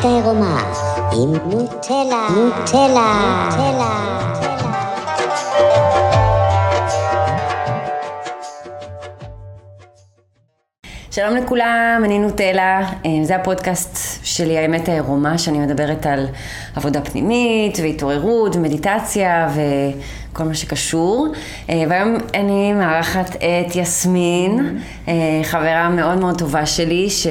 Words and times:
האמת 0.00 0.12
העירומה 0.12 0.72
עם 1.12 1.32
נוטלה, 1.50 2.28
נוטלה, 2.36 3.46
נוטלה. 3.50 4.20
שלום 11.10 11.36
לכולם, 11.36 12.02
אני 12.04 12.18
נוטלה, 12.18 12.80
אה, 13.06 13.10
זה 13.22 13.36
הפודקאסט 13.36 14.24
שלי, 14.24 14.58
האמת 14.58 14.88
העירומה, 14.88 15.38
שאני 15.38 15.58
מדברת 15.58 16.06
על 16.06 16.26
עבודה 16.76 17.00
פנימית 17.00 17.78
והתעוררות 17.82 18.56
ומדיטציה 18.56 19.48
וכל 20.32 20.44
מה 20.44 20.54
שקשור. 20.54 21.28
אה, 21.70 21.84
והיום 21.88 22.16
אני 22.34 22.72
מארחת 22.72 23.36
את 23.36 23.76
יסמין, 23.76 24.78
אה, 25.08 25.14
חברה 25.42 25.88
מאוד 25.88 26.18
מאוד 26.18 26.38
טובה 26.38 26.66
שלי, 26.66 27.10
ש... 27.10 27.26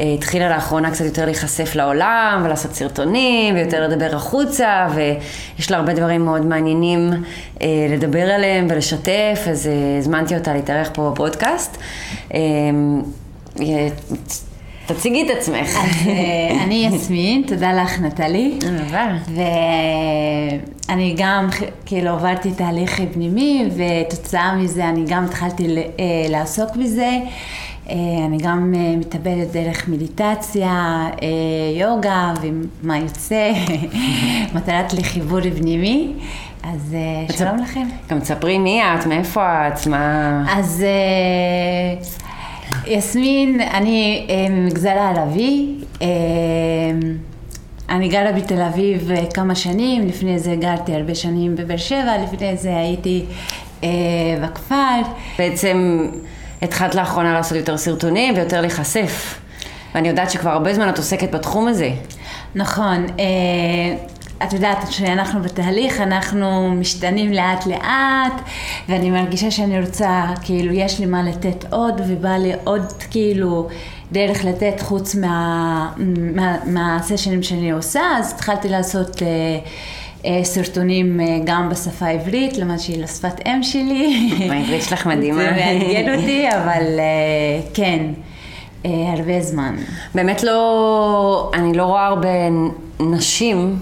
התחילה 0.00 0.48
לאחרונה 0.48 0.90
קצת 0.90 1.04
יותר 1.04 1.24
להיחשף 1.24 1.74
לעולם 1.74 2.42
ולעשות 2.44 2.74
סרטונים 2.74 3.54
ויותר 3.54 3.88
לדבר 3.88 4.16
החוצה 4.16 4.86
ויש 4.94 5.70
לה 5.70 5.76
הרבה 5.76 5.94
דברים 5.94 6.24
מאוד 6.24 6.46
מעניינים 6.46 7.10
אה, 7.62 7.66
לדבר 7.90 8.22
עליהם 8.30 8.66
ולשתף, 8.70 9.46
אז 9.50 9.70
הזמנתי 9.98 10.36
אותה 10.36 10.54
להתארח 10.54 10.90
פה 10.92 11.10
בפודקאסט. 11.12 11.78
אה, 14.90 14.94
תציגי 14.94 15.22
את 15.22 15.36
עצמך. 15.38 15.76
אז 15.76 16.08
אני 16.62 16.88
יסמין, 16.92 17.42
תודה 17.46 17.72
לך 17.72 18.00
נטלי. 18.00 18.58
ואני 20.88 21.14
גם 21.16 21.48
כאילו 21.86 22.10
עברתי 22.10 22.52
תהליך 22.52 23.00
פנימי 23.12 23.68
ותוצאה 23.76 24.56
מזה 24.56 24.88
אני 24.88 25.04
גם 25.06 25.24
התחלתי 25.24 25.66
לעסוק 26.28 26.76
בזה. 26.76 27.10
אה, 27.90 27.94
אני 28.26 28.38
גם 28.38 28.74
אה, 28.76 28.96
מטפלת 28.96 29.52
דרך 29.52 29.88
מדיטציה, 29.88 30.70
אה, 31.22 31.28
יוגה 31.80 32.32
ומה 32.42 32.98
יוצא, 32.98 33.52
מטרת 34.54 34.92
לחיבור 34.92 35.40
פנימי. 35.58 36.12
אז 36.62 36.96
שלום 37.36 37.56
לכם. 37.58 37.86
גם 38.10 38.20
תספרי 38.20 38.58
מי 38.58 38.82
את, 38.82 39.06
מאיפה 39.06 39.68
את, 39.68 39.86
מה... 39.86 40.44
אז 40.58 40.84
יסמין, 42.86 43.60
אני 43.60 44.26
ממגזר 44.50 44.90
הערבי. 44.90 45.74
אני 47.88 48.08
גרה 48.08 48.32
בתל 48.32 48.62
אביב 48.62 49.10
כמה 49.34 49.54
שנים, 49.54 50.06
לפני 50.06 50.38
זה 50.38 50.56
גרתי 50.56 50.94
הרבה 50.94 51.14
שנים 51.14 51.56
בבאר 51.56 51.76
שבע, 51.76 52.18
לפני 52.24 52.56
זה 52.56 52.76
הייתי 52.76 53.24
בכפר. 54.42 55.00
בעצם... 55.38 56.08
התחלת 56.62 56.94
לאחרונה 56.94 57.32
לעשות 57.32 57.58
יותר 57.58 57.76
סרטונים 57.76 58.34
ויותר 58.34 58.60
להיחשף. 58.60 59.38
ואני 59.94 60.08
יודעת 60.08 60.30
שכבר 60.30 60.50
הרבה 60.50 60.74
זמן 60.74 60.88
את 60.88 60.98
עוסקת 60.98 61.34
בתחום 61.34 61.68
הזה. 61.68 61.90
נכון. 62.54 63.06
אה, 63.18 63.96
את 64.42 64.52
יודעת 64.52 64.92
שאנחנו 64.92 65.42
בתהליך, 65.42 66.00
אנחנו 66.00 66.70
משתנים 66.70 67.32
לאט 67.32 67.66
לאט, 67.66 68.42
ואני 68.88 69.10
מרגישה 69.10 69.50
שאני 69.50 69.80
רוצה, 69.80 70.24
כאילו, 70.42 70.72
יש 70.72 71.00
לי 71.00 71.06
מה 71.06 71.22
לתת 71.22 71.72
עוד, 71.72 72.00
ובא 72.08 72.36
לי 72.36 72.52
עוד, 72.64 72.92
כאילו, 73.10 73.68
דרך 74.12 74.44
לתת 74.44 74.80
חוץ 74.80 75.14
מה, 75.14 75.92
מה, 76.34 76.56
מהסשנים 76.64 77.42
שאני 77.42 77.70
עושה, 77.70 78.02
אז 78.18 78.32
התחלתי 78.32 78.68
לעשות... 78.68 79.22
אה, 79.22 79.28
אה, 80.24 80.44
סרטונים 80.44 81.20
אה, 81.20 81.38
גם 81.44 81.68
בשפה 81.68 82.06
העברית, 82.06 82.56
למרות 82.56 82.80
שהיא 82.80 83.02
לשפת 83.02 83.46
אם 83.46 83.62
שלי. 83.62 84.30
העברית 84.50 84.82
שלך 84.82 85.06
מדהימה. 85.06 85.42
זה 85.44 85.50
מעניין 85.50 86.20
אותי, 86.20 86.48
אבל 86.48 86.82
אה, 86.98 87.60
כן, 87.74 88.06
הרבה 88.84 89.42
זמן. 89.42 89.76
באמת 90.14 90.42
לא, 90.42 91.50
אני 91.54 91.74
לא 91.74 91.82
רואה 91.82 92.06
הרבה 92.06 92.28
נשים 93.00 93.78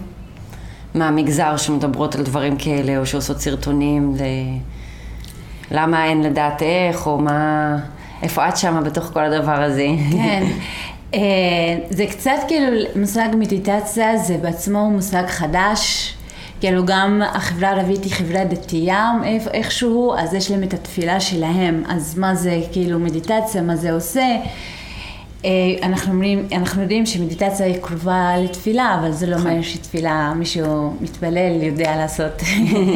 מהמגזר 0.97 1.57
שמדברות 1.57 2.15
על 2.15 2.23
דברים 2.23 2.57
כאלה, 2.57 2.99
או 2.99 3.07
שעושות 3.07 3.41
סרטונים. 3.41 4.15
ל... 4.15 4.21
למה 5.71 6.05
אין 6.05 6.23
לדעת 6.23 6.63
איך, 6.63 7.07
או 7.07 7.19
מה... 7.19 7.77
איפה 8.23 8.49
את 8.49 8.57
שמה 8.57 8.81
בתוך 8.81 9.05
כל 9.05 9.25
הדבר 9.25 9.63
הזה? 9.63 9.87
כן. 10.13 10.47
זה 11.91 12.07
קצת 12.11 12.31
כאילו 12.49 12.67
מושג 12.97 13.29
מדיטציה, 13.39 14.17
זה 14.17 14.39
בעצמו 14.39 14.91
מושג 14.91 15.27
חדש. 15.27 16.13
כאילו 16.61 16.87
גם 16.87 17.23
החברה 17.35 17.69
הערבית 17.69 18.05
היא 18.05 18.13
חברה 18.13 18.45
דתייה 18.45 19.13
איכשהו, 19.53 20.15
אז 20.19 20.35
יש 20.35 20.51
להם 20.51 20.63
את 20.63 20.75
התפילה 20.75 21.21
שלהם, 21.21 21.83
אז 21.89 22.19
מה 22.19 22.35
זה 22.35 22.61
כאילו 22.73 22.99
מדיטציה, 22.99 23.63
מה 23.63 23.77
זה 23.77 23.93
עושה? 23.93 24.27
אה, 25.45 25.51
אנחנו, 25.83 26.13
אומרים, 26.13 26.47
אנחנו 26.53 26.83
יודעים 26.83 27.07
שמדיטציה 27.07 27.67
היא 27.67 27.77
קרובה 27.83 28.33
לתפילה, 28.39 28.97
אבל 29.01 29.13
זה 29.13 29.27
לא 29.27 29.37
אומר 29.37 29.63
שתפילה, 29.63 30.33
מישהו 30.37 30.97
מתפלל 31.01 31.63
יודע 31.63 31.97
לעשות 31.97 32.43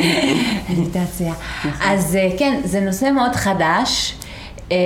מדיטציה. 0.71 1.33
נכון. 1.59 1.89
אז 1.89 2.17
אה, 2.17 2.29
כן, 2.39 2.61
זה 2.65 2.81
נושא 2.81 3.11
מאוד 3.11 3.33
חדש. 3.33 4.15
אה, 4.73 4.77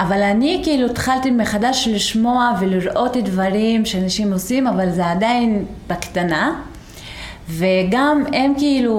אבל 0.00 0.22
אני 0.22 0.60
כאילו 0.64 0.86
התחלתי 0.86 1.30
מחדש 1.30 1.88
לשמוע 1.92 2.52
ולראות 2.60 3.16
דברים 3.16 3.86
שאנשים 3.86 4.32
עושים, 4.32 4.66
אבל 4.66 4.90
זה 4.90 5.10
עדיין 5.10 5.64
בקטנה. 5.88 6.60
וגם 7.48 8.24
הם 8.32 8.54
כאילו, 8.58 8.92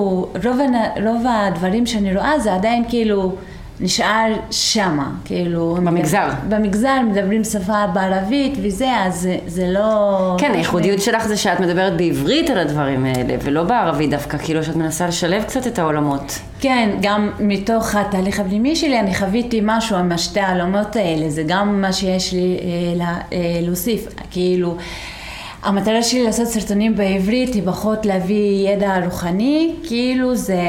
רוב, 0.44 0.60
רוב 1.04 1.26
הדברים 1.30 1.86
שאני 1.86 2.16
רואה 2.16 2.40
זה 2.40 2.54
עדיין 2.54 2.84
כאילו 2.90 3.36
נשאר 3.82 4.34
שמה, 4.52 5.12
כאילו... 5.26 5.78
במגזר. 5.84 6.30
במגזר 6.50 7.02
מדברים 7.02 7.44
שפה 7.44 7.88
בערבית 7.94 8.54
וזה, 8.62 8.90
אז 8.98 9.28
זה, 9.48 9.68
לא... 9.68 10.36
כן, 10.38 10.52
הייחודיות 10.54 11.02
שלך 11.02 11.28
זה 11.28 11.38
שאת 11.38 11.60
מדברת 11.60 11.98
בעברית 11.98 12.50
על 12.50 12.58
הדברים 12.58 13.06
האלה, 13.06 13.36
ולא 13.44 13.64
בערבית 13.64 14.10
דווקא, 14.10 14.38
כאילו 14.38 14.64
שאת 14.64 14.76
מנסה 14.76 15.08
לשלב 15.08 15.44
קצת 15.44 15.68
את 15.68 15.80
העולמות. 15.80 16.40
כן, 16.60 16.90
גם 17.02 17.30
מתוך 17.40 17.96
התהליך 17.96 18.40
הפנימי 18.40 18.76
שלי 18.76 19.00
אני 19.00 19.16
חוויתי 19.16 19.60
משהו 19.64 19.96
עם 19.96 20.18
שתי 20.18 20.40
העולמות 20.40 20.96
האלה, 20.96 21.30
זה 21.30 21.44
גם 21.48 21.82
מה 21.82 21.94
שיש 21.94 22.34
לי 22.34 22.58
אה, 22.62 23.06
אה, 23.34 23.60
להוסיף, 23.62 24.08
כאילו... 24.32 24.78
המטרה 25.64 26.04
שלי 26.04 26.24
לעשות 26.24 26.48
סרטונים 26.48 26.96
בעברית 26.96 27.54
היא 27.54 27.64
פחות 27.66 28.06
להביא 28.06 28.70
ידע 28.70 29.06
רוחני, 29.06 29.72
כאילו 29.84 30.36
זה, 30.36 30.62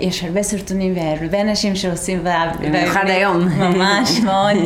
יש 0.00 0.24
הרבה 0.24 0.42
סרטונים 0.42 0.94
והרבה 0.96 1.40
אנשים 1.40 1.76
שעושים 1.76 2.24
בעברית. 2.24 2.70
במיוחד 2.70 3.04
היום. 3.06 3.36
ממש 3.48 4.20
מאוד. 4.24 4.56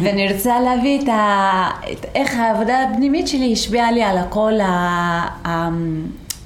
ואני 0.00 0.32
רוצה 0.32 0.60
להביא 0.60 1.02
את, 1.02 1.08
ה, 1.08 1.70
את 1.92 2.06
איך 2.14 2.34
העבודה 2.38 2.82
הפנימית 2.82 3.28
שלי 3.28 3.52
השפיעה 3.52 3.92
לי 3.92 4.02
על 4.02 4.18
הכל 4.18 4.60
ה... 4.60 5.68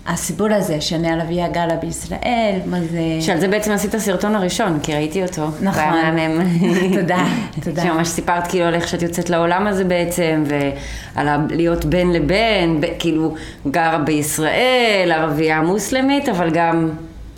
הסיפור 0.06 0.46
הזה 0.50 0.80
שאני 0.80 1.12
ערבייה 1.12 1.48
גרה 1.48 1.76
בישראל, 1.80 2.58
מה 2.66 2.80
זה... 2.80 2.98
שעל 3.20 3.40
זה 3.40 3.48
בעצם 3.48 3.72
עשית 3.72 3.94
הסרטון 3.94 4.34
הראשון, 4.34 4.78
כי 4.82 4.94
ראיתי 4.94 5.22
אותו. 5.22 5.46
נכון. 5.62 5.82
והיה 5.82 6.10
מהמם. 6.12 6.58
תודה, 7.00 7.24
תודה. 7.64 7.82
שממש 7.84 8.08
סיפרת 8.08 8.46
כאילו 8.46 8.64
על 8.64 8.74
איך 8.74 8.88
שאת 8.88 9.02
יוצאת 9.02 9.30
לעולם 9.30 9.66
הזה 9.66 9.84
בעצם, 9.84 10.44
ועל 10.46 11.28
להיות 11.50 11.84
בין 11.84 12.12
לבין, 12.12 12.80
כאילו 12.98 13.34
גרה 13.70 13.98
בישראל, 13.98 15.12
ערבייה 15.14 15.62
מוסלמית, 15.62 16.28
אבל 16.28 16.50
גם 16.50 16.90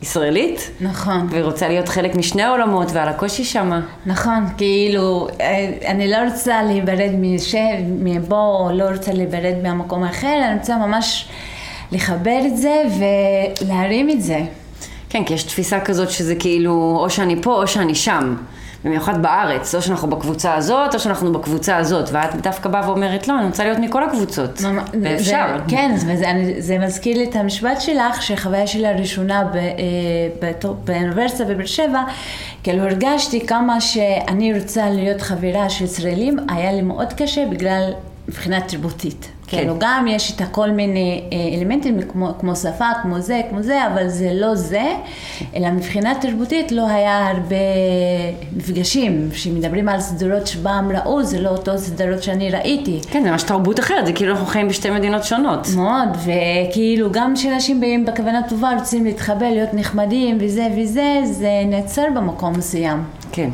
ישראלית. 0.02 0.70
נכון. 0.80 1.28
ורוצה 1.30 1.68
להיות 1.68 1.88
חלק 1.88 2.14
משני 2.14 2.42
העולמות 2.42 2.92
ועל 2.92 3.08
הקושי 3.08 3.44
שמה. 3.44 3.80
נכון, 4.06 4.46
כאילו, 4.56 5.28
אה, 5.40 5.72
אני 5.86 6.10
לא 6.10 6.16
רוצה 6.30 6.62
להיברד 6.62 7.10
משב, 7.18 7.58
מבוא, 7.88 8.72
לא 8.72 8.84
רוצה 8.84 9.12
להיברד 9.12 9.54
מהמקום 9.62 10.02
האחר, 10.02 10.40
אני 10.48 10.58
רוצה 10.58 10.76
ממש... 10.76 11.28
לחבר 11.92 12.40
את 12.46 12.56
זה 12.56 12.82
ולהרים 12.98 14.10
את 14.10 14.22
זה. 14.22 14.40
כן, 15.08 15.24
כי 15.24 15.34
יש 15.34 15.42
תפיסה 15.42 15.80
כזאת 15.80 16.10
שזה 16.10 16.34
כאילו, 16.34 16.98
או 17.00 17.10
שאני 17.10 17.42
פה 17.42 17.54
או 17.54 17.66
שאני 17.66 17.94
שם. 17.94 18.36
במיוחד 18.84 19.22
בארץ, 19.22 19.74
או 19.74 19.82
שאנחנו 19.82 20.10
בקבוצה 20.10 20.54
הזאת, 20.54 20.94
או 20.94 20.98
שאנחנו 20.98 21.32
בקבוצה 21.32 21.76
הזאת, 21.76 22.08
ואת 22.12 22.42
דווקא 22.42 22.68
באה 22.68 22.88
ואומרת, 22.90 23.28
לא, 23.28 23.38
אני 23.38 23.46
רוצה 23.46 23.64
להיות 23.64 23.78
מכל 23.78 24.04
הקבוצות, 24.04 24.62
ואפשר. 25.02 25.56
כן, 25.68 25.94
וזה, 25.96 26.26
זה 26.58 26.78
מזכיר 26.78 27.18
לי 27.18 27.24
את 27.24 27.36
המשפט 27.36 27.80
שלך, 27.80 28.22
שחוויה 28.22 28.66
שלי 28.66 28.86
הראשונה 28.86 29.42
אה, 29.54 30.68
באוניברסיטה 30.84 31.44
בבאר 31.44 31.66
שבע, 31.66 32.02
כאילו 32.62 32.82
הרגשתי 32.82 33.46
כמה 33.46 33.80
שאני 33.80 34.58
רוצה 34.58 34.90
להיות 34.90 35.20
חברה 35.22 35.70
של 35.70 35.84
ישראלים, 35.84 36.36
היה 36.48 36.72
לי 36.72 36.82
מאוד 36.82 37.12
קשה 37.12 37.46
בגלל 37.50 37.92
מבחינה 38.28 38.60
תרבותית. 38.60 39.28
כן. 39.46 39.56
כאילו 39.56 39.74
גם 39.78 40.06
יש 40.08 40.32
את 40.36 40.40
הכל 40.40 40.70
מיני 40.70 41.22
אה, 41.32 41.58
אלמנטים 41.58 42.02
כמו, 42.08 42.28
כמו 42.38 42.56
שפה, 42.56 42.84
כמו 43.02 43.20
זה, 43.20 43.40
כמו 43.50 43.62
זה, 43.62 43.86
אבל 43.86 44.08
זה 44.08 44.30
לא 44.34 44.54
זה, 44.54 44.84
אלא 45.56 45.70
מבחינה 45.70 46.14
תרבותית 46.20 46.72
לא 46.72 46.88
היה 46.88 47.26
הרבה 47.26 47.56
מפגשים 48.56 49.28
שמדברים 49.32 49.88
על 49.88 50.00
סדרות 50.00 50.46
שבהם 50.46 50.92
ראו, 50.92 51.22
זה 51.22 51.40
לא 51.40 51.48
אותו 51.48 51.78
סדרות 51.78 52.22
שאני 52.22 52.50
ראיתי. 52.50 53.00
כן, 53.10 53.22
זה 53.22 53.30
ממש 53.30 53.42
תרבות 53.42 53.80
אחרת, 53.80 54.06
זה 54.06 54.12
כאילו 54.12 54.32
אנחנו 54.32 54.46
חיים 54.46 54.68
בשתי 54.68 54.90
מדינות 54.90 55.24
שונות. 55.24 55.68
מאוד, 55.76 56.08
וכאילו 56.16 57.12
גם 57.12 57.34
כשאנשים 57.34 57.80
באים 57.80 58.04
בכוונה 58.04 58.40
טובה 58.48 58.70
רוצים 58.78 59.04
להתחבר, 59.04 59.50
להיות 59.50 59.74
נחמדים 59.74 60.38
וזה 60.40 60.66
וזה, 60.78 61.20
זה 61.24 61.62
נעצר 61.66 62.04
במקום 62.14 62.52
מסוים. 62.58 63.04
כן. 63.32 63.50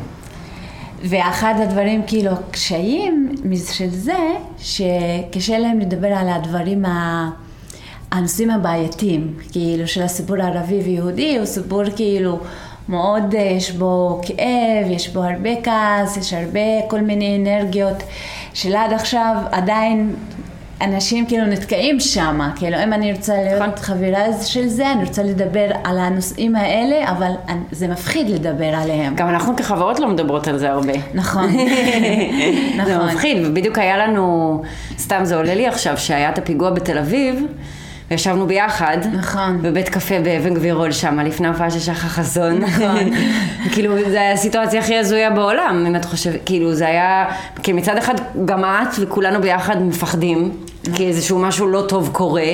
ואחד 1.03 1.53
הדברים, 1.57 2.01
כאילו, 2.07 2.31
הקשיים 2.31 3.35
של 3.71 3.89
זה, 3.89 4.17
שקשה 4.57 5.59
להם 5.59 5.79
לדבר 5.79 6.07
על 6.07 6.29
הדברים 6.29 6.85
ה... 6.85 7.29
הנושאים 8.13 8.49
הבעייתיים, 8.49 9.33
כאילו 9.51 9.87
של 9.87 10.01
הסיפור 10.01 10.37
הערבי 10.41 10.79
ויהודי 10.79 11.37
הוא 11.37 11.45
סיפור 11.45 11.83
כאילו 11.95 12.39
מאוד, 12.89 13.33
יש 13.33 13.71
בו 13.71 14.21
כאב, 14.25 14.91
יש 14.91 15.09
בו 15.09 15.23
הרבה 15.23 15.49
כעס, 15.63 16.17
יש 16.17 16.33
הרבה 16.33 16.59
כל 16.89 17.01
מיני 17.01 17.37
אנרגיות 17.37 18.03
של 18.53 18.75
עד 18.75 18.93
עכשיו 18.93 19.35
עדיין 19.51 20.15
אנשים 20.83 21.25
כאילו 21.25 21.45
נתקעים 21.45 21.99
שם, 21.99 22.39
כאילו 22.55 22.77
אם 22.83 22.93
אני 22.93 23.13
רוצה 23.13 23.33
להיות 23.35 23.61
נכון. 23.61 23.75
חברה 23.75 24.23
של 24.45 24.67
זה, 24.67 24.91
אני 24.91 25.03
רוצה 25.03 25.23
לדבר 25.23 25.67
על 25.83 25.99
הנושאים 25.99 26.55
האלה, 26.55 27.11
אבל 27.11 27.31
זה 27.71 27.87
מפחיד 27.87 28.29
לדבר 28.29 28.75
עליהם. 28.75 29.15
גם 29.15 29.29
אנחנו 29.29 29.55
כחברות 29.55 29.99
לא 29.99 30.07
מדברות 30.07 30.47
על 30.47 30.57
זה 30.57 30.69
הרבה. 30.69 30.93
נכון, 31.13 31.51
זה 32.85 32.95
נכון. 32.97 33.09
מפחיד, 33.09 33.37
ובדיוק 33.45 33.77
היה 33.77 33.97
לנו, 33.97 34.61
סתם 34.99 35.19
זה 35.23 35.35
עולה 35.35 35.55
לי 35.55 35.67
עכשיו, 35.67 35.97
שהיה 35.97 36.29
את 36.29 36.37
הפיגוע 36.37 36.69
בתל 36.69 36.97
אביב, 36.97 37.45
וישבנו 38.13 38.47
ביחד, 38.47 38.97
נכון. 39.13 39.61
בבית 39.61 39.89
קפה 39.89 40.19
באבן 40.19 40.53
גבירול 40.53 40.91
שם, 40.91 41.19
לפני 41.19 41.47
ההופעה 41.47 41.71
של 41.71 41.79
שחר 41.79 42.07
חסון. 42.07 42.57
נכון. 42.57 43.09
כאילו, 43.73 43.95
זה 44.09 44.21
היה 44.21 44.31
הסיטואציה 44.31 44.79
הכי 44.79 44.97
הזויה 44.97 45.29
בעולם, 45.29 45.85
אם 45.87 45.95
את 45.95 46.05
חושבת, 46.05 46.39
כאילו, 46.45 46.73
זה 46.73 46.87
היה, 46.87 47.25
כי 47.63 47.73
מצד 47.73 47.97
אחד 47.97 48.13
גם 48.45 48.63
את 48.63 48.99
וכולנו 48.99 49.41
ביחד 49.41 49.81
מפחדים, 49.81 50.51
כי 50.95 51.07
איזשהו 51.07 51.39
משהו 51.39 51.67
לא 51.67 51.85
טוב 51.89 52.09
קורה. 52.11 52.51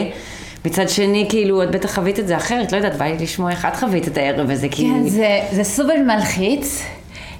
מצד 0.66 0.90
שני, 0.90 1.26
כאילו, 1.30 1.64
את 1.64 1.72
בטח 1.72 1.96
חווית 1.96 2.20
את 2.20 2.28
זה 2.28 2.38
אחרת, 2.38 2.72
לא 2.72 2.78
יודעת, 2.78 2.96
בא 2.96 3.06
לי 3.06 3.18
לשמוע 3.20 3.52
איך 3.52 3.66
את 3.66 3.76
חווית 3.76 4.08
את 4.08 4.18
הערב 4.18 4.50
הזה, 4.50 4.68
כי... 4.72 4.88
כן, 4.88 5.08
זה, 5.08 5.40
זה 5.52 5.64
סופר 5.64 6.04
מלחיץ. 6.08 6.84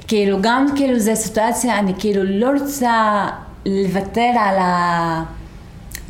כאילו, 0.08 0.38
גם 0.42 0.66
כאילו 0.76 1.00
זו 1.00 1.12
סיטואציה, 1.16 1.80
אני 1.80 1.94
כאילו 2.00 2.24
לא 2.24 2.50
רוצה 2.62 3.28
לוותר 3.66 4.32
על 4.40 4.58
ה... 4.58 5.24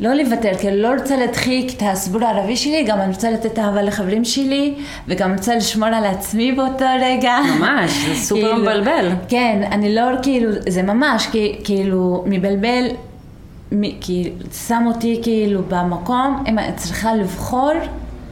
לא 0.00 0.14
לוותר, 0.14 0.52
כאילו 0.58 0.76
לא 0.82 1.00
רוצה 1.00 1.16
להדחיק 1.16 1.72
את 1.76 1.82
הסיפור 1.86 2.24
הערבי 2.24 2.56
שלי, 2.56 2.82
גם 2.84 3.00
אני 3.00 3.12
רוצה 3.12 3.30
לתת 3.30 3.58
אהבה 3.58 3.82
לחברים 3.82 4.24
שלי, 4.24 4.74
וגם 5.08 5.32
רוצה 5.32 5.56
לשמור 5.56 5.88
על 5.88 6.04
עצמי 6.04 6.52
באותו 6.52 6.84
רגע. 7.02 7.32
ממש, 7.58 7.90
זה 8.08 8.14
סופר 8.26 8.40
כאילו, 8.42 8.56
מבלבל. 8.62 9.08
כן, 9.28 9.62
אני 9.72 9.94
לא, 9.94 10.02
כאילו, 10.22 10.50
זה 10.68 10.82
ממש, 10.82 11.26
כי- 11.32 11.60
כאילו, 11.64 12.24
מבלבל, 12.26 12.84
מ- 13.72 14.00
כי 14.00 14.30
שם 14.66 14.84
אותי 14.86 15.20
כאילו 15.22 15.60
במקום, 15.68 16.44
אם 16.48 16.58
אני 16.58 16.72
צריכה 16.76 17.14
לבחור, 17.14 17.72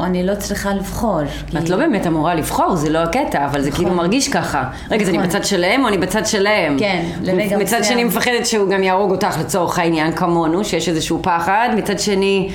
או 0.00 0.04
אני 0.04 0.26
לא 0.26 0.34
צריכה 0.34 0.74
לבחור. 0.74 1.20
את 1.22 1.50
כאילו. 1.50 1.76
לא 1.76 1.76
באמת 1.76 2.06
אמורה 2.06 2.34
לבחור, 2.34 2.76
זה 2.76 2.90
לא 2.90 2.98
הקטע, 2.98 3.44
אבל 3.44 3.62
זה 3.62 3.70
כאילו 3.70 3.90
מרגיש 3.90 4.28
ככה. 4.28 4.64
רגע, 4.90 5.02
אז 5.02 5.08
אני 5.08 5.18
נכון. 5.18 5.28
בצד 5.28 5.44
שלהם 5.44 5.82
או 5.82 5.88
אני 5.88 5.98
בצד 5.98 6.26
שלהם? 6.26 6.78
כן, 6.78 7.04
לרגע 7.22 7.56
מצד 7.56 7.78
מסוים. 7.78 7.84
שני 7.84 8.04
מפחדת 8.04 8.46
שהוא 8.46 8.70
גם 8.70 8.82
יהרוג 8.82 9.10
אותך 9.10 9.38
לצורך 9.40 9.78
העניין 9.78 10.12
כמונו, 10.12 10.64
שיש 10.64 10.88
איזשהו 10.88 11.18
פחד, 11.22 11.68
מצד 11.76 11.98
שני... 11.98 12.50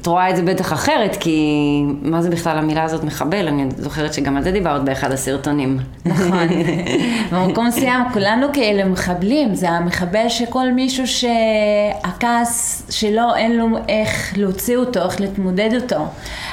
את 0.00 0.06
רואה 0.06 0.30
את 0.30 0.36
זה 0.36 0.42
בטח 0.42 0.72
אחרת, 0.72 1.16
כי 1.20 1.82
מה 2.02 2.22
זה 2.22 2.30
בכלל 2.30 2.58
המילה 2.58 2.82
הזאת 2.82 3.04
מחבל? 3.04 3.48
אני 3.48 3.66
זוכרת 3.78 4.14
שגם 4.14 4.36
על 4.36 4.42
זה 4.42 4.52
דיברת 4.52 4.84
באחד 4.84 5.12
הסרטונים. 5.12 5.78
נכון. 6.04 6.48
במקום 7.32 7.66
מסוים 7.66 8.02
כולנו 8.12 8.46
כאלה 8.52 8.84
מחבלים, 8.84 9.54
זה 9.54 9.70
המחבל 9.70 10.28
שכל 10.28 10.72
מישהו 10.72 11.04
שהכעס 11.06 12.82
שלו 12.90 13.34
אין 13.36 13.56
לו 13.56 13.66
איך 13.88 14.32
להוציא 14.36 14.76
אותו, 14.76 15.02
איך 15.04 15.20
להתמודד 15.20 15.70
אותו. 15.82 16.06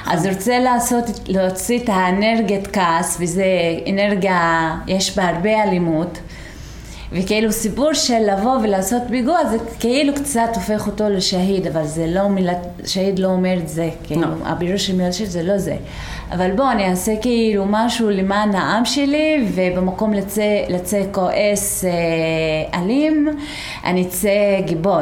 אז 0.07 0.27
רוצה 0.27 0.59
לעשות, 0.59 1.05
להוציא 1.27 1.79
את 1.79 1.89
האנרגיית 1.89 2.67
כעס, 2.73 3.17
וזה 3.19 3.45
אנרגיה, 3.89 4.71
יש 4.87 5.17
בה 5.17 5.27
הרבה 5.27 5.63
אלימות. 5.63 6.19
וכאילו 7.11 7.51
סיפור 7.51 7.93
של 7.93 8.31
לבוא 8.31 8.57
ולעשות 8.63 9.01
פיגוע 9.09 9.45
זה 9.45 9.57
כאילו 9.79 10.13
קצת 10.15 10.49
הופך 10.55 10.87
אותו 10.87 11.09
לשהיד, 11.09 11.67
אבל 11.67 11.85
זה 11.85 12.07
לא 12.07 12.27
מילת, 12.27 12.67
שהיד 12.85 13.19
לא 13.19 13.27
אומר 13.27 13.57
את 13.57 13.69
זה, 13.69 13.89
כאילו, 14.03 14.21
לא. 14.21 14.27
הבירור 14.45 14.77
של 14.77 14.95
מילת 14.95 15.13
שהיד 15.13 15.29
זה 15.29 15.43
לא 15.43 15.57
זה. 15.57 15.75
אבל 16.31 16.51
בוא, 16.51 16.71
אני 16.71 16.89
אעשה 16.89 17.13
כאילו 17.21 17.65
משהו 17.67 18.09
למען 18.09 18.55
העם 18.55 18.85
שלי, 18.85 19.47
ובמקום 19.53 20.13
לצא, 20.13 20.61
לצא 20.69 21.01
כועס 21.11 21.85
אה, 21.85 22.79
אלים, 22.79 23.27
אני 23.85 24.01
אצא 24.01 24.59
גיבור. 24.65 25.01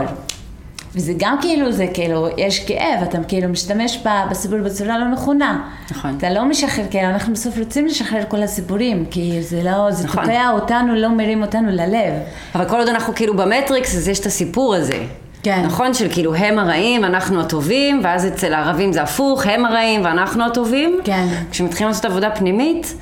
וזה 0.95 1.13
גם 1.17 1.37
כאילו, 1.41 1.71
זה 1.71 1.87
כאילו, 1.93 2.27
יש 2.37 2.59
כאב, 2.59 3.03
אתה 3.03 3.17
כאילו 3.27 3.49
משתמש 3.49 4.03
בסיפור 4.31 4.59
בצורה 4.59 4.97
לא 4.97 5.07
נכונה. 5.07 5.69
נכון. 5.91 6.15
אתה 6.17 6.29
לא 6.29 6.45
משחרר, 6.45 6.85
כאילו, 6.89 7.09
אנחנו 7.09 7.33
בסוף 7.33 7.57
רוצים 7.57 7.85
לשחרר 7.85 8.21
כל 8.27 8.43
הסיפורים, 8.43 9.05
כי 9.11 9.41
זה 9.41 9.63
לא, 9.63 9.91
זה 9.91 10.05
נכון. 10.07 10.23
תוקע 10.23 10.49
אותנו, 10.51 10.95
לא 10.95 11.09
מרים 11.09 11.41
אותנו 11.41 11.69
ללב. 11.71 12.13
אבל 12.55 12.69
כל 12.69 12.77
עוד 12.77 12.87
אנחנו 12.87 13.15
כאילו 13.15 13.37
במטריקס, 13.37 13.95
אז 13.95 14.07
יש 14.07 14.19
את 14.19 14.25
הסיפור 14.25 14.75
הזה. 14.75 15.03
כן. 15.43 15.61
נכון? 15.65 15.93
של 15.93 16.07
כאילו 16.11 16.35
הם 16.35 16.59
הרעים, 16.59 17.03
אנחנו 17.03 17.41
הטובים, 17.41 18.01
ואז 18.03 18.27
אצל 18.27 18.53
הערבים 18.53 18.93
זה 18.93 19.01
הפוך, 19.01 19.45
הם 19.45 19.65
הרעים 19.65 20.05
ואנחנו 20.05 20.45
הטובים. 20.45 20.99
כן. 21.03 21.27
כשמתחילים 21.51 21.87
לעשות 21.87 22.05
עבודה 22.05 22.29
פנימית, 22.29 22.95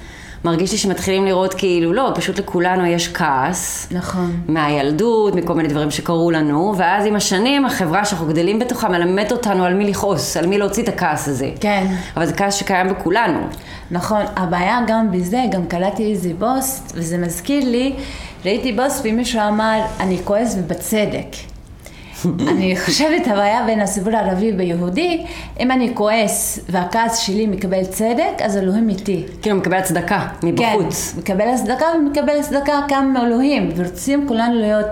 מרגיש 0.45 0.71
לי 0.71 0.77
שמתחילים 0.77 1.25
לראות 1.25 1.53
כאילו, 1.53 1.93
לא, 1.93 2.11
פשוט 2.15 2.39
לכולנו 2.39 2.85
יש 2.85 3.07
כעס. 3.07 3.87
נכון. 3.91 4.31
מהילדות, 4.47 5.35
מכל 5.35 5.53
מיני 5.53 5.69
דברים 5.69 5.91
שקרו 5.91 6.31
לנו, 6.31 6.73
ואז 6.77 7.05
עם 7.05 7.15
השנים 7.15 7.65
החברה 7.65 8.05
שאנחנו 8.05 8.27
גדלים 8.27 8.59
בתוכה 8.59 8.89
מלמדת 8.89 9.31
אותנו 9.31 9.65
על 9.65 9.73
מי 9.73 9.85
לכעוס, 9.85 10.37
על 10.37 10.45
מי 10.45 10.57
להוציא 10.57 10.83
את 10.83 10.89
הכעס 10.89 11.27
הזה. 11.27 11.49
כן. 11.59 11.87
אבל 12.17 12.25
זה 12.25 12.33
כעס 12.33 12.53
שקיים 12.53 12.89
בכולנו. 12.89 13.39
נכון, 13.91 14.21
הבעיה 14.35 14.79
גם 14.87 15.11
בזה, 15.11 15.43
גם 15.51 15.65
קראתי 15.65 16.11
איזה 16.11 16.29
פוסט, 16.39 16.93
וזה 16.95 17.17
מזכיר 17.17 17.69
לי, 17.69 17.95
ראיתי 18.45 18.75
פוסט 18.75 19.01
ומישהו 19.03 19.41
אמר, 19.47 19.81
אני 19.99 20.17
כועס 20.23 20.55
ובצדק. 20.59 21.52
אני 22.25 22.75
חושבת 22.85 23.27
הבעיה 23.27 23.63
בין 23.65 23.81
הסיפור 23.81 24.15
הערבי 24.15 24.51
ויהודי, 24.57 25.25
אם 25.59 25.71
אני 25.71 25.91
כועס 25.93 26.59
והכעס 26.69 27.17
שלי 27.17 27.47
מקבל 27.47 27.83
צדק, 27.83 28.41
אז 28.43 28.57
אלוהים 28.57 28.89
איתי. 28.89 29.23
כאילו 29.41 29.55
מקבל 29.55 29.77
הצדקה 29.77 30.27
מבחוץ. 30.43 31.11
כן, 31.13 31.19
מקבל 31.19 31.47
הצדקה 31.47 31.85
ומקבל 31.97 32.37
הצדקה 32.39 32.79
גם 32.89 33.13
מאלוהים, 33.13 33.69
ורוצים 33.75 34.27
כולנו 34.27 34.59
להיות 34.59 34.85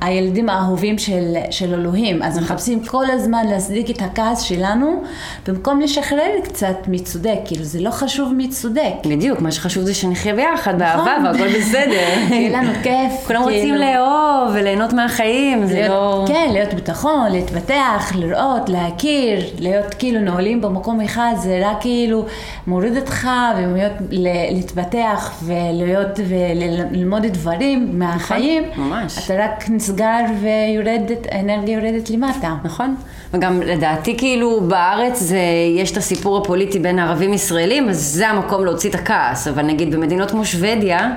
הילדים 0.00 0.48
האהובים 0.48 0.98
של, 0.98 1.34
של 1.50 1.74
אלוהים, 1.74 2.22
אז 2.22 2.38
מחפשים 2.38 2.84
כל 2.84 3.04
הזמן 3.10 3.46
להצדיק 3.50 3.90
את 3.90 4.02
הכעס 4.02 4.40
שלנו, 4.42 5.02
במקום 5.48 5.80
לשחרר 5.80 6.30
קצת 6.44 6.76
מי 6.88 6.98
צודק, 6.98 7.38
כאילו 7.44 7.64
זה 7.64 7.80
לא 7.80 7.90
חשוב 7.90 8.32
מי 8.34 8.48
צודק. 8.48 8.92
בדיוק, 9.06 9.40
מה 9.40 9.52
שחשוב 9.52 9.84
זה 9.84 9.94
שנחיה 9.94 10.34
ביחד, 10.34 10.78
באהבה 10.78 11.16
נכון. 11.18 11.26
והכל 11.26 11.58
בסדר. 11.58 12.06
שיהיה 12.28 12.58
לנו 12.62 12.70
כיף. 12.82 13.12
כולם 13.26 13.42
רוצים 13.42 13.60
כאילו. 13.60 13.76
לאהוב 13.76 14.50
וליהנות 14.54 14.92
מהחיים, 14.92 15.66
זה 15.66 15.86
לא... 15.88 16.24
כן, 16.28 16.48
להיות 16.52 16.74
ביטחון, 16.74 17.32
להתפתח, 17.32 18.12
לראות, 18.14 18.68
להכיר, 18.68 19.40
להיות 19.58 19.94
כאילו 19.94 20.20
נעולים 20.20 20.60
במקום 20.60 21.00
אחד, 21.00 21.32
זה 21.36 21.60
רק 21.64 21.76
כאילו 21.80 22.24
מוריד 22.66 22.96
אותך 22.96 23.28
ולהיות, 23.56 23.92
ל- 24.10 24.54
להתפתח 24.54 25.42
ולהיות 25.42 26.20
וללמוד 26.28 27.26
דברים 27.26 27.98
מהחיים. 27.98 28.62
ממש. 28.76 29.18
אתה 29.24 29.45
רק 29.46 29.70
נסגר 29.70 30.20
ויורדת, 30.42 31.26
האנרגיה 31.30 31.74
יורדת 31.74 32.10
למטה. 32.10 32.54
נכון. 32.64 32.96
וגם 33.34 33.62
לדעתי 33.62 34.18
כאילו 34.18 34.60
בארץ 34.60 35.20
זה, 35.20 35.40
יש 35.76 35.92
את 35.92 35.96
הסיפור 35.96 36.38
הפוליטי 36.38 36.78
בין 36.78 36.98
ערבים 36.98 37.32
ישראלים, 37.32 37.88
אז 37.88 37.96
זה 37.96 38.28
המקום 38.28 38.64
להוציא 38.64 38.90
את 38.90 38.94
הכעס. 38.94 39.48
אבל 39.48 39.62
נגיד 39.62 39.94
במדינות 39.94 40.30
כמו 40.30 40.44
שוודיה, 40.44 41.10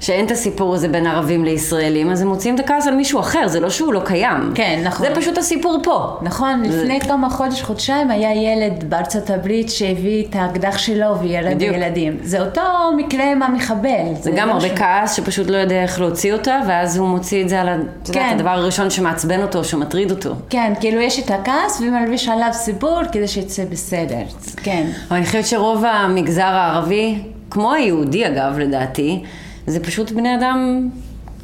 שאין 0.00 0.26
את 0.26 0.30
הסיפור 0.30 0.74
הזה 0.74 0.88
בין 0.88 1.06
ערבים 1.06 1.44
לישראלים, 1.44 2.10
אז 2.10 2.22
הם 2.22 2.28
מוציאים 2.28 2.54
את 2.54 2.60
הכעס 2.60 2.86
על 2.86 2.94
מישהו 2.94 3.20
אחר, 3.20 3.48
זה 3.48 3.60
לא 3.60 3.70
שהוא 3.70 3.92
לא 3.92 4.00
קיים. 4.04 4.52
כן, 4.54 4.80
נכון. 4.84 5.06
זה 5.08 5.14
פשוט 5.14 5.38
הסיפור 5.38 5.78
פה. 5.82 6.16
נכון, 6.22 6.62
לפני 6.62 7.00
כמה 7.00 7.30
חודש, 7.30 7.62
חודשיים, 7.62 8.10
היה 8.10 8.34
ילד 8.52 8.84
בארצות 8.90 9.30
הברית 9.30 9.70
שהביא 9.70 10.24
את 10.30 10.36
האקדח 10.36 10.78
שלו 10.78 11.18
וירה. 11.20 11.58
בילדים. 11.58 12.16
זה 12.22 12.40
אותו 12.40 12.60
מקרה 12.96 13.32
עם 13.32 13.42
המחבל. 13.42 13.88
זה 14.20 14.30
גם 14.30 14.48
לא 14.48 14.52
הרבה 14.52 14.68
ש- 14.68 14.72
כעס 14.78 15.14
שפשוט 15.16 15.50
לא 15.50 15.56
יודע 15.56 15.82
איך 15.82 16.00
להוציא 16.00 16.32
אותה, 16.32 16.60
ואז 16.68 16.96
הוא 16.96 17.08
מוציא 17.08 17.42
את 17.44 17.48
זה 17.48 17.60
על 17.60 17.68
כן. 18.12 18.28
הדבר 18.34 18.50
הראשון 18.50 18.90
שמעצבן 18.90 19.42
אותו, 19.42 19.64
שמטריד 19.64 20.10
אותו. 20.10 20.34
כן, 20.50 20.72
כאילו 20.80 21.00
יש 21.00 21.18
את 21.18 21.30
הכעס 21.30 21.80
ומלביש 21.80 22.28
עליו 22.28 22.48
סיפור 22.52 23.00
כדי 23.12 23.28
שיצא 23.28 23.62
בסדר. 23.70 24.22
כן. 24.56 24.86
אבל 25.08 25.16
אני 25.16 25.26
חושבת 25.26 25.46
שרוב 25.46 25.84
המגזר 25.84 26.42
הערבי, 26.44 27.18
כמו 27.50 27.72
היהודי 27.72 28.26
אגב, 28.26 28.58
לדעתי, 28.58 29.22
זה 29.70 29.80
פשוט 29.80 30.10
בני 30.10 30.34
אדם 30.34 30.88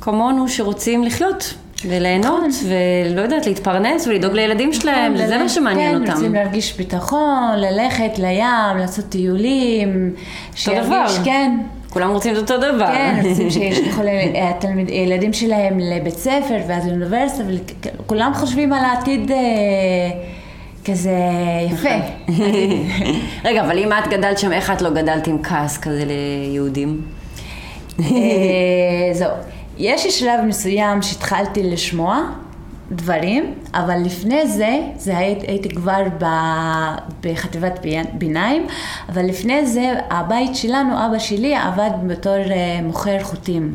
כמונו 0.00 0.48
שרוצים 0.48 1.04
לחיות. 1.04 1.54
וליהנות, 1.88 2.44
ולא 2.64 3.20
יודעת, 3.20 3.46
להתפרנס 3.46 4.06
ולדאוג 4.06 4.32
לילדים 4.34 4.72
שלהם, 4.72 5.14
נכון, 5.14 5.26
זה 5.26 5.38
מה 5.38 5.48
שמעניין 5.48 5.94
כן, 5.94 6.00
אותם. 6.02 6.12
רוצים 6.12 6.34
להרגיש 6.34 6.76
ביטחון, 6.76 7.30
ללכת 7.56 8.18
לים, 8.18 8.76
לעשות 8.78 9.04
טיולים. 9.08 10.10
שירגיש- 10.54 10.86
דבר. 10.86 11.04
כן. 11.24 11.56
כולם 11.90 12.10
רוצים 12.10 12.32
את 12.32 12.38
אותו 12.38 12.58
דבר. 12.58 12.86
כן, 12.92 13.20
רוצים 13.28 13.50
שישלחו 13.54 14.02
ל- 14.02 14.36
התלמיד- 14.36 14.88
הילדים 14.88 15.32
שלהם 15.32 15.78
לבית 15.78 16.14
ספר 16.18 16.56
ואז 16.68 16.86
לאוניברסיטה, 16.86 17.42
וכולם 18.00 18.32
חושבים 18.34 18.72
על 18.72 18.84
העתיד 18.84 19.30
אה, 19.30 19.36
כזה 20.84 21.18
יפה. 21.72 21.88
רגע, 23.48 23.64
אבל 23.64 23.78
אם 23.78 23.92
את 23.92 24.08
גדלת 24.10 24.38
שם, 24.38 24.52
איך 24.52 24.70
את 24.70 24.82
לא 24.82 24.90
גדלת 24.90 25.26
עם 25.26 25.42
כעס 25.42 25.78
כזה 25.78 26.04
ליהודים? 26.06 27.00
אה, 28.00 28.06
זהו. 29.12 29.30
יש 29.78 30.06
שלב 30.20 30.40
מסוים 30.46 31.02
שהתחלתי 31.02 31.62
לשמוע 31.62 32.20
דברים, 32.92 33.54
אבל 33.74 33.98
לפני 34.04 34.46
זה, 34.46 34.78
זה 34.96 35.18
היית, 35.18 35.42
הייתי 35.42 35.68
כבר 35.68 36.02
ב, 36.18 36.24
בחטיבת 37.22 37.78
בי- 37.82 37.96
ביניים, 38.12 38.66
אבל 39.08 39.22
לפני 39.26 39.66
זה 39.66 39.92
הבית 40.10 40.56
שלנו, 40.56 41.06
אבא 41.06 41.18
שלי 41.18 41.54
עבד 41.56 41.90
בתור 42.06 42.32
אה, 42.50 42.80
מוכר 42.82 43.22
חוטים. 43.22 43.74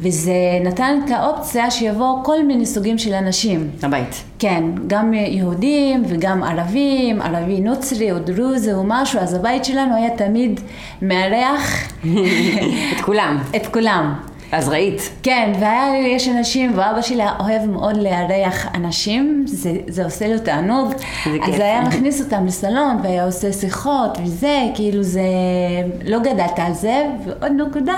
וזה 0.00 0.32
נתן 0.64 0.98
כאופציה 1.08 1.70
שיבואו 1.70 2.24
כל 2.24 2.42
מיני 2.44 2.66
סוגים 2.66 2.98
של 2.98 3.14
אנשים. 3.14 3.70
הבית. 3.82 4.24
כן, 4.38 4.64
גם 4.86 5.14
יהודים 5.14 6.02
וגם 6.08 6.42
ערבים, 6.42 7.22
ערבי 7.22 7.60
נוצרי 7.60 8.12
או 8.12 8.18
דרוזי 8.18 8.72
או 8.72 8.82
משהו, 8.84 9.20
אז 9.20 9.34
הבית 9.34 9.64
שלנו 9.64 9.96
היה 9.96 10.10
תמיד 10.16 10.60
מארח 11.02 11.92
את 12.96 13.00
כולם. 13.00 13.38
את 13.56 13.66
כולם. 13.66 14.14
אז 14.52 14.68
ראית. 14.68 15.10
כן, 15.22 15.52
והיה, 15.60 16.06
יש 16.06 16.28
אנשים, 16.28 16.72
ואבא 16.74 17.02
שלי 17.02 17.22
אוהב 17.40 17.70
מאוד 17.70 17.96
לארח 17.96 18.66
אנשים, 18.74 19.44
זה, 19.46 19.72
זה 19.88 20.04
עושה 20.04 20.28
לו 20.28 20.38
תענוג. 20.38 20.88
זה 21.24 21.30
אז 21.42 21.50
כיף. 21.50 21.60
היה 21.60 21.80
מכניס 21.80 22.20
אותם 22.20 22.46
לסלון, 22.46 22.96
והיה 23.02 23.24
עושה 23.24 23.52
שיחות 23.52 24.18
וזה, 24.24 24.62
כאילו 24.74 25.02
זה, 25.02 25.20
לא 26.04 26.18
גדלת 26.18 26.58
על 26.58 26.72
זה. 26.72 27.04
ועוד 27.24 27.52
נקודה, 27.52 27.96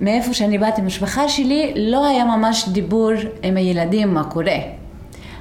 מאיפה 0.00 0.34
שאני 0.34 0.58
באתי, 0.58 0.80
המשפחה 0.80 1.28
שלי, 1.28 1.72
לא 1.76 2.06
היה 2.06 2.24
ממש 2.24 2.68
דיבור 2.68 3.10
עם 3.42 3.56
הילדים 3.56 4.14
מה 4.14 4.24
קורה. 4.24 4.58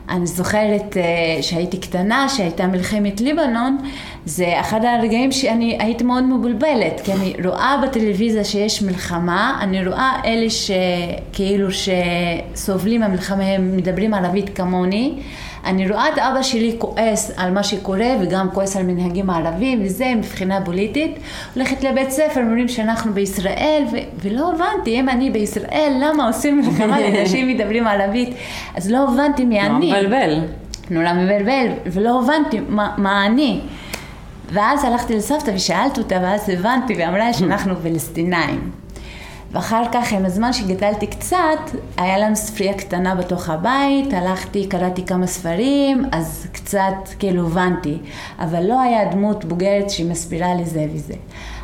אני 0.10 0.28
זוכרת 0.28 0.94
uh, 0.94 1.44
שהייתי 1.44 1.78
קטנה, 1.78 2.30
שהייתה 2.30 2.68
מלחמת 2.68 3.22
ליבנון, 3.22 3.78
זה 4.26 4.60
אחד 4.60 4.86
הרגעים 4.86 5.32
שאני 5.32 5.78
הייתי 5.80 6.04
מאוד 6.04 6.24
מבולבלת, 6.24 7.02
כי 7.04 7.14
אני 7.14 7.34
רואה 7.46 7.82
בטלוויזיה 7.84 8.44
שיש 8.44 8.82
מלחמה, 8.82 9.60
אני 9.62 9.86
רואה 9.88 10.22
אלה 10.26 10.48
שכאילו 10.50 11.68
שסובלים 11.72 13.02
מהמלחמה, 13.02 13.44
הם 13.44 13.78
מדברים 13.78 14.14
ערבית 14.14 14.50
כמוני, 14.58 15.14
אני 15.66 15.90
רואה 15.90 16.10
את 16.10 16.18
אבא 16.18 16.42
שלי 16.42 16.76
כועס 16.80 17.32
על 17.38 17.52
מה 17.52 17.64
שקורה 17.64 18.10
וגם 18.22 18.50
כועס 18.54 18.78
על 18.78 18.84
מנהגים 18.84 19.30
הערבים 19.30 19.82
וזה 19.86 20.14
מבחינה 20.16 20.66
פוליטית, 20.66 21.18
הולכת 21.56 21.84
לבית 21.84 22.10
ספר, 22.12 22.42
אומרים 22.42 22.68
שאנחנו 22.68 23.14
בישראל 23.14 23.84
ו- 23.92 23.98
ולא 24.22 24.52
הבנתי, 24.54 25.00
אם 25.00 25.10
אני 25.10 25.30
בישראל, 25.30 25.94
למה 26.02 26.28
עושים 26.28 26.62
מלחמה 26.62 27.00
לאנשים 27.10 27.48
מדברים 27.48 27.88
ערבית, 27.88 28.30
אז 28.76 28.92
לא 28.92 29.08
הבנתי 29.10 29.46
מי 29.46 29.62
נורא 29.62 29.78
אני. 29.78 29.92
מבלבל. 29.92 30.40
נורא 30.92 31.14
מבלבל, 31.14 31.68
ולא 31.86 32.22
הבנתי 32.24 32.60
מה, 32.70 32.94
מה 32.98 33.26
אני. 33.26 33.62
ואז 34.52 34.84
הלכתי 34.84 35.16
לסבתא 35.16 35.52
ושאלתי 35.56 36.02
אותה, 36.02 36.20
ואז 36.22 36.50
הבנתי, 36.50 36.96
ואמרה 36.98 37.28
לי 37.28 37.34
שאנחנו 37.34 37.76
פלסטינאים. 37.76 38.79
ואחר 39.52 39.84
כך, 39.92 40.14
עם 40.14 40.26
הזמן 40.26 40.54
שגדלתי 40.54 41.08
קצת, 41.08 41.38
היה 41.98 42.18
לנו 42.18 42.36
ספרייה 42.36 42.74
קטנה 42.74 43.16
בתוך 43.16 43.50
הבית, 43.50 44.14
הלכתי, 44.14 44.68
קראתי 44.68 45.06
כמה 45.06 45.28
ספרים, 45.28 46.06
אז 46.12 46.48
קצת 46.52 46.94
כאילו 47.20 47.48
הבנתי. 47.48 47.98
אבל 48.40 48.64
לא 48.64 48.82
היה 48.82 49.12
דמות 49.12 49.46
בוגרת 49.46 49.90
שמסבירה 49.90 50.54
לי 50.56 50.66
זה 50.66 50.86
וזה. 50.94 51.14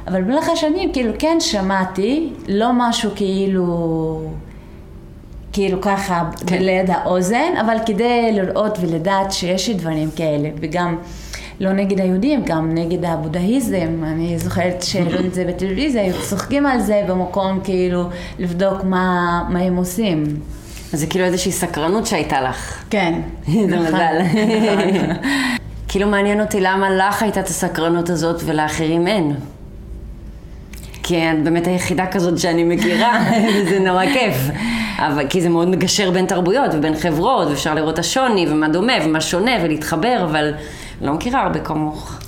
אבל 0.08 0.22
במהלך 0.22 0.50
השנים, 0.50 0.94
כאילו, 0.94 1.14
כן 1.20 1.38
שמעתי, 1.40 2.34
לא 2.48 2.70
משהו 2.74 3.12
כאילו... 3.16 4.30
כאילו 5.54 5.82
ככה 5.82 6.30
כן. 6.48 6.64
ליד 6.64 6.90
האוזן, 6.90 7.54
אבל 7.62 7.78
כדי 7.86 8.32
לראות 8.32 8.78
ולדעת 8.82 9.32
שיש 9.32 9.70
דברים 9.70 10.10
כאלה, 10.16 10.50
וגם 10.62 10.98
לא 11.60 11.74
נגד 11.74 12.00
היהודים, 12.02 12.44
גם 12.46 12.72
נגד 12.74 13.06
הבודהיזם, 13.06 14.04
אני 14.04 14.40
זוכרת 14.40 14.84
שהראו 14.84 15.26
את 15.26 15.34
זה 15.34 15.46
בטלוויזיה, 15.50 16.02
היו 16.02 16.14
צוחקים 16.22 16.66
על 16.66 16.82
זה 16.82 17.04
במקום 17.08 17.60
כאילו 17.64 18.04
לבדוק 18.40 18.84
מה, 18.84 19.44
מה 19.50 19.60
הם 19.60 19.76
עושים. 19.76 20.24
אז 20.94 21.00
זה 21.00 21.08
כאילו 21.08 21.26
איזושהי 21.26 21.52
סקרנות 21.52 22.06
שהייתה 22.06 22.42
לך. 22.42 22.84
כן. 22.90 23.22
זה 23.70 23.80
מזל. 23.80 24.16
נכון. 24.22 25.16
כאילו 25.88 26.08
מעניין 26.08 26.42
אותי 26.42 26.62
למה 26.62 26.90
לך 26.90 27.22
הייתה 27.24 27.40
את 27.40 27.48
הסקרנות 27.48 28.10
הזאת 28.10 28.42
ולאחרים 28.46 29.08
אין. 29.08 29.34
כי 31.04 31.18
את 31.18 31.44
באמת 31.44 31.68
היחידה 31.68 32.06
כזאת 32.08 32.40
שאני 32.40 32.64
מכירה, 32.64 33.26
וזה 33.56 33.80
נורא 33.80 34.06
כיף. 34.06 34.36
אבל, 34.98 35.28
כי 35.30 35.42
זה 35.42 35.50
מאוד 35.50 35.68
מגשר 35.70 36.12
בין 36.12 36.26
תרבויות 36.26 36.72
ובין 36.74 36.96
חברות, 36.96 37.48
ואפשר 37.48 37.74
לראות 37.74 37.94
את 37.94 38.00
השוני, 38.00 38.46
ומה 38.50 38.68
דומה 38.68 38.94
ומה 39.06 39.22
שונה, 39.22 39.52
ולהתחבר, 39.64 40.24
אבל 40.24 40.54
לא 41.02 41.14
מכירה 41.14 41.42
הרבה 41.42 41.60
כמוך. 41.60 42.20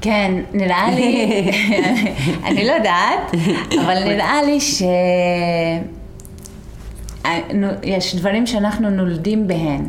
כן, 0.00 0.32
נראה 0.52 0.90
לי, 0.90 1.50
אני 2.46 2.64
לא 2.66 2.72
יודעת, 2.72 3.34
אבל 3.84 4.04
נראה 4.04 4.42
לי 4.42 4.60
ש... 4.60 4.82
יש 7.82 8.14
דברים 8.14 8.46
שאנחנו 8.46 8.90
נולדים 8.90 9.46
בהן, 9.46 9.86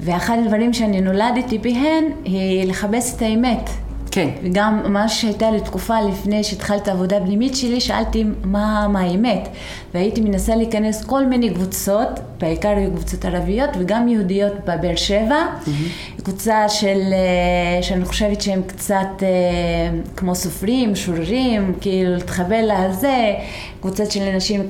ואחד 0.00 0.38
הדברים 0.44 0.72
שאני 0.72 1.00
נולדתי 1.00 1.58
בהן 1.58 2.04
היא 2.24 2.66
לחפש 2.68 3.16
את 3.16 3.22
האמת. 3.22 3.70
כן. 4.16 4.28
וגם 4.42 4.92
מה 4.92 5.08
שהייתה 5.08 5.50
לי 5.50 5.60
תקופה 5.60 6.00
לפני 6.00 6.44
שהתחלתי 6.44 6.82
את 6.82 6.88
העבודה 6.88 7.16
הפנימית 7.16 7.56
שלי, 7.56 7.80
שאלתי 7.80 8.24
מה, 8.44 8.88
מה 8.88 9.00
האמת. 9.00 9.48
והייתי 9.94 10.20
מנסה 10.20 10.56
להיכנס 10.56 11.04
כל 11.04 11.26
מיני 11.26 11.54
קבוצות, 11.54 12.08
בעיקר 12.40 12.74
קבוצות 12.94 13.24
ערביות 13.24 13.70
וגם 13.78 14.08
יהודיות 14.08 14.52
בבאר 14.64 14.96
שבע. 14.96 15.46
Mm-hmm. 15.46 16.22
קבוצה 16.22 16.68
של, 16.68 17.00
אה, 17.12 17.82
שאני 17.82 18.04
חושבת 18.04 18.40
שהם 18.40 18.62
קצת 18.66 19.22
אה, 19.22 19.28
כמו 20.16 20.34
סופרים, 20.34 20.96
שוררים, 20.96 21.74
כאילו 21.80 22.14
להתחבר 22.14 22.60
לזה. 22.62 23.34
קבוצות 23.80 24.10
של 24.10 24.22
אנשים 24.22 24.68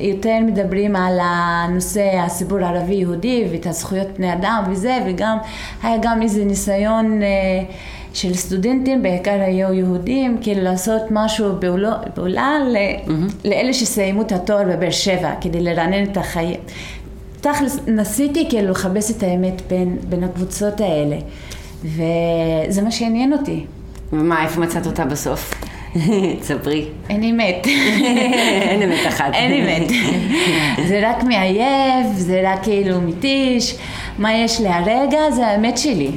יותר 0.00 0.38
מדברים 0.42 0.96
על 0.96 1.18
הנושא 1.22 2.20
הסיפור 2.26 2.58
הערבי-יהודי 2.58 3.44
ואת 3.52 3.66
הזכויות 3.66 4.08
בני 4.16 4.32
אדם 4.32 4.64
וזה, 4.70 4.98
וגם 5.06 5.38
היה 5.82 5.96
גם 6.02 6.22
איזה 6.22 6.44
ניסיון... 6.44 7.20
של 8.20 8.34
סטודנטים, 8.34 9.02
בעיקר 9.02 9.40
היו 9.40 9.72
יהודים, 9.72 10.38
כאילו 10.40 10.62
לעשות 10.62 11.02
משהו 11.10 11.48
פעולה, 11.60 11.96
פעולה 12.14 12.56
mm-hmm. 12.58 13.10
לאלה 13.44 13.72
שסיימו 13.72 14.22
את 14.22 14.32
התואר 14.32 14.64
בבאר 14.64 14.90
שבע, 14.90 15.32
כדי 15.40 15.60
לרענן 15.60 16.02
את 16.02 16.16
החיים. 16.16 16.60
תכלס, 17.40 17.78
ניסיתי 17.86 18.46
כאילו 18.48 18.70
לחפש 18.70 19.10
את 19.10 19.22
האמת 19.22 19.62
בין, 19.68 19.98
בין 20.08 20.24
הקבוצות 20.24 20.80
האלה, 20.80 21.16
וזה 21.84 22.82
מה 22.82 22.90
שעניין 22.90 23.32
אותי. 23.32 23.64
ומה, 24.12 24.44
איפה 24.44 24.60
מצאת 24.60 24.86
אותה 24.86 25.04
בסוף? 25.04 25.54
ספרי. 26.42 26.84
אין 27.10 27.22
אמת. 27.22 27.66
אין 28.68 28.82
אמת 28.82 29.06
אחת. 29.08 29.34
אין 29.34 29.64
אמת. 29.64 29.90
זה 30.88 31.00
רק 31.02 31.22
מעייף, 31.22 32.06
זה 32.16 32.42
רק 32.44 32.62
כאילו 32.62 33.00
מתיש. 33.00 33.76
מה 34.18 34.34
יש 34.34 34.60
לי 34.60 34.68
הרגע 34.68 35.30
זה 35.30 35.46
האמת 35.46 35.78
שלי. 35.78 36.10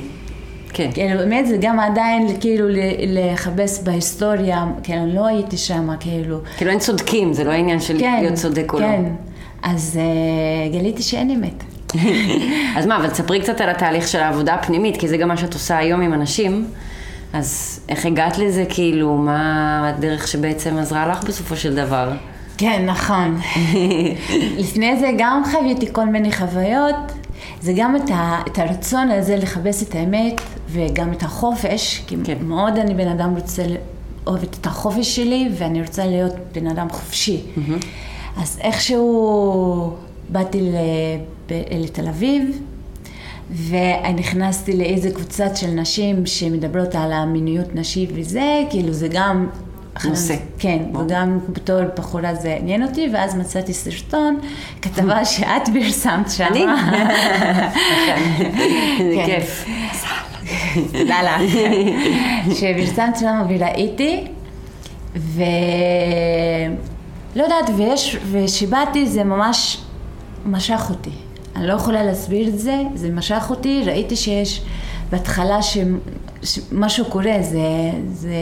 כן. 0.73 0.89
כאילו, 0.93 1.17
באמת 1.17 1.47
זה 1.47 1.57
גם 1.61 1.79
עדיין 1.79 2.27
כאילו 2.39 2.65
לכבס 3.07 3.83
בהיסטוריה, 3.83 4.65
כאילו, 4.83 5.13
לא 5.13 5.27
הייתי 5.27 5.57
שם, 5.57 5.89
כאילו. 5.99 6.37
כאילו 6.57 6.71
אין 6.71 6.79
צודקים, 6.79 7.33
זה 7.33 7.43
לא 7.43 7.51
העניין 7.51 7.79
של 7.79 7.99
כן, 7.99 8.17
להיות 8.21 8.33
צודק 8.33 8.73
או 8.73 8.79
לא. 8.79 8.85
כן, 8.85 9.03
אז 9.61 9.99
uh, 9.99 10.71
גיליתי 10.71 11.03
שאין 11.03 11.29
אמת. 11.29 11.63
אז 12.77 12.85
מה, 12.85 12.97
אבל 12.97 13.07
תספרי 13.07 13.39
קצת 13.39 13.61
על 13.61 13.69
התהליך 13.69 14.07
של 14.07 14.19
העבודה 14.19 14.53
הפנימית, 14.53 14.97
כי 14.97 15.07
זה 15.07 15.17
גם 15.17 15.27
מה 15.27 15.37
שאת 15.37 15.53
עושה 15.53 15.77
היום 15.77 16.01
עם 16.01 16.13
אנשים. 16.13 16.65
אז 17.33 17.79
איך 17.89 18.05
הגעת 18.05 18.37
לזה, 18.37 18.65
כאילו, 18.69 19.17
מה 19.17 19.89
הדרך 19.89 20.27
שבעצם 20.27 20.77
עזרה 20.77 21.07
לך 21.07 21.23
בסופו 21.23 21.55
של 21.55 21.75
דבר? 21.75 22.11
כן, 22.57 22.85
נכון. 22.85 23.39
לפני 24.59 24.99
זה 24.99 25.09
גם 25.17 25.41
חוויתי 25.51 25.93
כל 25.93 26.05
מיני 26.05 26.31
חוויות. 26.31 26.95
זה 27.61 27.73
גם 27.75 27.95
את, 27.95 28.09
ה, 28.09 28.41
את 28.47 28.59
הרצון 28.59 29.11
הזה 29.11 29.35
לכבס 29.35 29.83
את 29.83 29.95
האמת 29.95 30.41
וגם 30.69 31.13
את 31.13 31.23
החופש, 31.23 32.03
כי 32.07 32.15
כן. 32.23 32.37
מאוד 32.41 32.77
אני 32.77 32.93
בן 32.93 33.07
אדם 33.07 33.35
רוצה, 33.35 33.63
אוהבת 34.27 34.57
את 34.61 34.65
החופש 34.65 35.15
שלי 35.15 35.49
ואני 35.57 35.81
רוצה 35.81 36.05
להיות 36.05 36.33
בן 36.53 36.67
אדם 36.67 36.89
חופשי. 36.89 37.41
Mm-hmm. 37.41 37.85
אז 38.37 38.59
איכשהו 38.61 39.93
באתי 40.29 40.71
לתל 41.71 42.07
אביב 42.07 42.61
ונכנסתי 43.67 44.77
לאיזה 44.77 45.11
קבוצה 45.11 45.55
של 45.55 45.67
נשים 45.67 46.25
שמדברות 46.25 46.95
על 46.95 47.11
המיניות 47.11 47.75
נשית 47.75 48.09
וזה, 48.13 48.63
כאילו 48.69 48.93
זה 48.93 49.07
גם 49.11 49.47
נושא. 50.05 50.35
כן, 50.59 50.79
בוא. 50.91 51.01
וגם 51.01 51.39
בתור 51.49 51.79
בחורה 51.97 52.35
זה 52.35 52.57
עניין 52.59 52.83
אותי, 52.83 53.09
ואז 53.13 53.35
מצאתי 53.35 53.73
סרטון, 53.73 54.39
כתבה 54.81 55.25
שאת 55.35 55.69
פרסמת 55.73 56.31
שם. 56.31 56.47
אני? 56.51 56.65
זה 59.15 59.23
כיף. 59.25 59.65
תודה 60.91 61.21
לך. 61.23 61.41
שפרסמת 62.55 63.17
שם 63.19 63.41
וראיתי, 63.49 64.27
ולא 65.15 65.43
יודעת, 67.43 67.69
ויש, 67.77 68.17
ושבאתי 68.31 69.07
זה 69.07 69.23
ממש 69.23 69.81
משך 70.45 70.85
אותי. 70.89 71.09
אני 71.55 71.67
לא 71.67 71.73
יכולה 71.73 72.03
להסביר 72.03 72.47
את 72.47 72.59
זה, 72.59 72.77
זה 72.95 73.09
משך 73.09 73.45
אותי, 73.49 73.83
ראיתי 73.85 74.15
שיש 74.15 74.61
בהתחלה 75.11 75.61
ש... 75.61 75.77
ש- 75.77 75.79
משהו 76.71 77.05
קורה, 77.05 77.35
זה, 77.41 77.59
זה, 78.13 78.35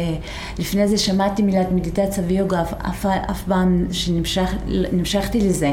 לפני 0.60 0.88
זה 0.88 0.98
שמעתי 0.98 1.42
מילת 1.42 1.72
מדיטציה 1.72 2.24
ויוגה, 2.28 2.62
אף, 2.62 2.74
אף, 2.74 3.06
אף 3.06 3.44
פעם 3.48 3.86
שנמשכתי 3.92 5.42
לזה. 5.42 5.72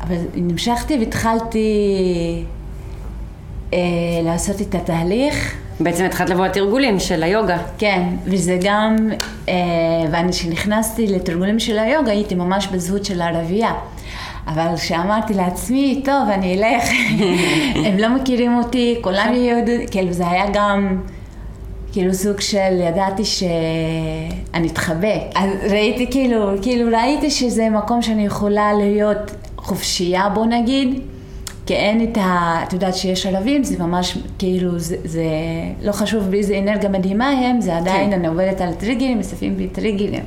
אבל 0.00 0.16
נמשכתי 0.34 0.98
והתחלתי 0.98 1.68
אה, 3.72 3.78
לעשות 4.24 4.60
את 4.60 4.74
התהליך. 4.74 5.54
בעצם 5.80 6.04
התחלת 6.04 6.30
לבוא 6.30 6.46
לתרגולים 6.46 7.00
של 7.00 7.22
היוגה. 7.22 7.58
כן, 7.78 8.02
וזה 8.24 8.58
גם, 8.62 8.96
אה, 9.48 9.54
ואני 10.10 10.32
כשנכנסתי 10.32 11.06
לתרגולים 11.06 11.58
של 11.58 11.78
היוגה 11.78 12.10
הייתי 12.10 12.34
ממש 12.34 12.66
בזהות 12.66 13.04
של 13.04 13.20
ערבייה. 13.20 13.72
אבל 14.46 14.76
כשאמרתי 14.76 15.34
לעצמי, 15.34 16.02
טוב, 16.04 16.28
אני 16.28 16.54
אלך, 16.54 16.84
הם 17.86 17.98
לא 17.98 18.08
מכירים 18.08 18.58
אותי, 18.58 18.98
כולם 19.00 19.32
יהודים, 19.36 19.86
כאילו 19.90 20.12
זה 20.12 20.28
היה 20.28 20.44
גם, 20.52 21.02
כאילו 21.92 22.14
סוג 22.14 22.40
של, 22.40 22.80
ידעתי 22.80 23.24
שאני 23.24 24.68
אתחבק. 24.68 25.20
אז 25.34 25.50
ראיתי 25.70 26.10
כאילו, 26.10 26.52
כאילו 26.62 26.98
ראיתי 26.98 27.30
שזה 27.30 27.68
מקום 27.70 28.02
שאני 28.02 28.26
יכולה 28.26 28.72
להיות 28.72 29.30
חופשייה, 29.56 30.28
בוא 30.28 30.46
נגיד. 30.46 31.00
כי 31.66 31.74
אין 31.74 32.04
את 32.04 32.16
ה... 32.16 32.60
את 32.62 32.72
יודעת 32.72 32.94
שיש 32.94 33.26
ערבים, 33.26 33.64
זה 33.64 33.78
ממש 33.78 34.18
כאילו, 34.38 34.78
זה, 34.78 34.96
זה 35.04 35.24
לא 35.82 35.92
חשוב 35.92 36.24
באיזה 36.24 36.58
אנרגיה 36.58 36.88
מדהימה 36.88 37.28
הם, 37.28 37.60
זה 37.60 37.76
עדיין, 37.76 38.10
כן. 38.10 38.12
אני 38.12 38.26
עובדת 38.26 38.60
על 38.60 38.72
טריגרים, 38.74 39.18
מספים 39.18 39.56
בי 39.56 39.68
טריגרים. 39.68 40.24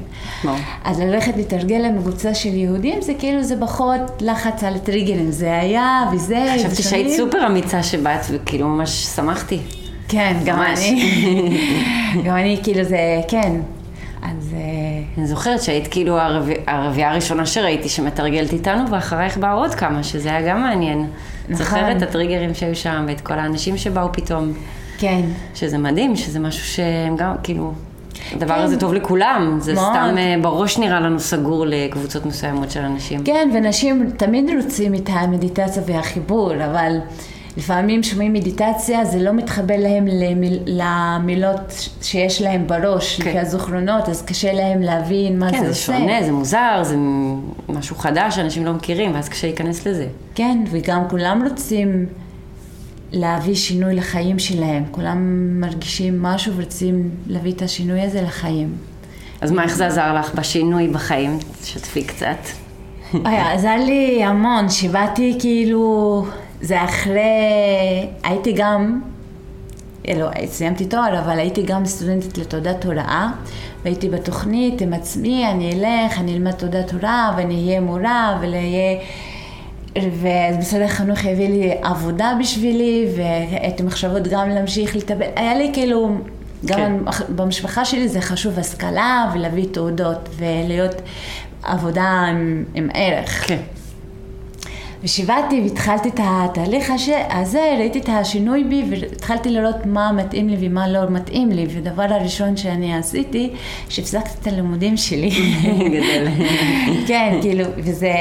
אז 0.83 0.99
ללכת 0.99 1.37
לתרגל 1.37 1.85
עם 1.85 1.97
קבוצה 1.97 2.33
של 2.33 2.53
יהודים, 2.53 3.01
זה 3.01 3.13
כאילו, 3.19 3.43
זה 3.43 3.55
פחות 3.59 4.21
לחץ 4.21 4.63
על 4.63 4.77
טריגרים, 4.77 5.31
זה 5.31 5.59
היה 5.59 6.09
וזה, 6.13 6.45
חשבתי 6.55 6.83
שהיית. 6.83 7.17
סופר 7.17 7.47
אמיצה 7.47 7.83
שבאת, 7.83 8.21
וכאילו 8.29 8.67
ממש 8.67 9.05
שמחתי. 9.05 9.59
כן, 10.07 10.37
גם. 10.45 10.61
אני. 10.61 11.57
גם 12.25 12.35
אני, 12.35 12.59
כאילו 12.63 12.83
זה, 12.83 13.21
כן. 13.27 13.55
אז... 14.21 14.53
אה, 14.53 14.59
אני 15.17 15.27
זוכרת 15.27 15.61
שהיית 15.61 15.87
כאילו 15.87 16.17
הערבי- 16.19 16.59
הערבייה 16.67 17.11
הראשונה 17.11 17.45
שראיתי 17.45 17.89
שמתרגלת 17.89 18.53
איתנו, 18.53 18.89
ואחרייך 18.91 19.37
באו 19.37 19.57
עוד 19.57 19.75
כמה, 19.75 20.03
שזה 20.03 20.29
היה 20.29 20.41
גם 20.49 20.61
מעניין. 20.61 21.07
נכון. 21.49 21.65
זוכרת 21.65 21.97
את 21.97 22.01
הטריגרים 22.01 22.53
שהיו 22.53 22.75
שם, 22.75 23.05
ואת 23.07 23.21
כל 23.21 23.33
האנשים 23.33 23.77
שבאו 23.77 24.07
פתאום, 24.13 24.53
כן. 24.97 25.21
שזה 25.55 25.77
מדהים, 25.77 26.15
שזה 26.15 26.39
משהו 26.39 26.65
שהם 26.65 27.15
גם, 27.15 27.33
כאילו, 27.43 27.73
הדבר 28.35 28.55
כן. 28.55 28.61
הזה 28.61 28.79
טוב 28.79 28.93
לכולם, 28.93 29.57
זה 29.61 29.73
מאוד. 29.73 29.85
סתם 29.89 30.15
אה, 30.17 30.35
בראש 30.41 30.77
נראה 30.77 30.99
לנו 30.99 31.19
סגור 31.19 31.65
לקבוצות 31.67 32.25
מסוימות 32.25 32.71
של 32.71 32.79
אנשים. 32.79 33.23
כן, 33.23 33.49
ונשים 33.53 34.11
תמיד 34.17 34.49
רוצים 34.63 34.95
את 34.95 35.09
המדיטציה 35.13 35.83
והחיבור, 35.85 36.51
אבל 36.65 36.97
לפעמים 37.59 38.03
שומעים 38.03 38.33
מדיטציה, 38.33 39.05
זה 39.05 39.19
לא 39.19 39.33
מתחבר 39.33 39.75
להם 39.77 40.07
למיל, 40.07 40.59
למילות 40.65 41.89
שיש 42.01 42.41
להם 42.41 42.67
בראש, 42.67 43.21
כן. 43.21 43.29
לפי 43.29 43.39
הזוכרונות, 43.39 44.09
אז 44.09 44.21
קשה 44.21 44.53
להם 44.53 44.81
להבין 44.81 45.39
מה 45.39 45.51
כן, 45.51 45.57
זה 45.57 45.63
זה 45.63 45.69
עושה. 45.69 45.85
שונה, 45.85 46.23
זה 46.23 46.31
מוזר, 46.31 46.81
זה 46.83 46.95
משהו 47.69 47.95
חדש 47.95 48.35
שאנשים 48.35 48.65
לא 48.65 48.73
מכירים, 48.73 49.13
ואז 49.15 49.29
קשה 49.29 49.47
להיכנס 49.47 49.87
לזה. 49.87 50.07
כן, 50.35 50.63
וגם 50.71 51.09
כולם 51.09 51.47
רוצים 51.49 52.05
להביא 53.11 53.55
שינוי 53.55 53.95
לחיים 53.95 54.39
שלהם. 54.39 54.83
כולם 54.91 55.17
מרגישים 55.61 56.21
משהו 56.21 56.53
ורוצים 56.53 57.09
להביא 57.27 57.51
את 57.51 57.61
השינוי 57.61 58.01
הזה 58.01 58.21
לחיים. 58.21 58.73
אז 59.41 59.51
מה, 59.51 59.63
איך 59.63 59.75
זה 59.75 59.87
עזר 59.87 60.13
לך 60.13 60.35
בשינוי 60.35 60.87
בחיים? 60.87 61.37
תשתפי 61.61 62.03
קצת. 62.03 62.37
היה, 63.25 63.53
עזר 63.53 63.75
לי 63.85 64.23
המון, 64.23 64.69
שבאתי 64.69 65.35
כאילו, 65.39 66.25
זה 66.61 66.83
אחרי, 66.83 67.21
הייתי 68.23 68.53
גם, 68.53 69.01
לא, 70.15 70.29
סיימתי 70.45 70.85
תואר, 70.85 71.19
אבל 71.19 71.39
הייתי 71.39 71.63
גם 71.63 71.85
סטודנטית 71.85 72.37
לתעודת 72.37 72.85
הוראה, 72.85 73.27
והייתי 73.83 74.09
בתוכנית 74.09 74.81
עם 74.81 74.93
עצמי, 74.93 75.47
אני 75.47 75.71
אלך, 75.73 76.19
אני 76.19 76.33
אלמד 76.33 76.51
תעודת 76.51 76.93
הוראה, 76.93 77.31
ואני 77.37 77.65
אהיה 77.65 77.81
מורה, 77.81 78.37
ואהיה... 78.41 78.99
ומשרד 79.95 80.81
החינוך 80.81 81.19
הביא 81.19 81.49
לי 81.49 81.71
עבודה 81.81 82.33
בשבילי, 82.39 83.07
והייתי 83.17 83.83
מחשבות 83.83 84.27
גם 84.27 84.49
להמשיך 84.49 84.95
לטפל, 84.95 85.25
היה 85.35 85.55
לי 85.55 85.69
כאילו, 85.73 86.09
גם 86.65 86.77
כן. 86.77 87.35
במשפחה 87.35 87.85
שלי 87.85 88.07
זה 88.07 88.21
חשוב 88.21 88.59
השכלה 88.59 89.31
ולהביא 89.33 89.65
תעודות 89.71 90.29
ולהיות 90.37 90.95
עבודה 91.63 92.03
עם, 92.03 92.63
עם 92.73 92.89
ערך. 92.93 93.47
כן. 93.47 93.59
וכשבאתי 95.03 95.61
והתחלתי 95.63 96.09
את 96.09 96.19
התהליך 96.23 96.89
הש- 96.89 97.09
הזה, 97.31 97.75
ראיתי 97.77 97.99
את 97.99 98.09
השינוי 98.09 98.63
בי 98.63 98.83
והתחלתי 98.89 99.49
לראות 99.49 99.85
מה 99.85 100.11
מתאים 100.11 100.49
לי 100.49 100.67
ומה 100.67 100.87
לא 100.87 100.99
מתאים 101.09 101.49
לי. 101.49 101.67
ודבר 101.69 102.03
הראשון 102.09 102.57
שאני 102.57 102.95
עשיתי, 102.97 103.49
שהפסקתי 103.89 104.29
את 104.41 104.47
הלימודים 104.47 104.97
שלי. 104.97 105.29
גדל. 105.93 106.27
כן, 107.07 107.37
כאילו, 107.41 107.65
וזה 107.77 108.11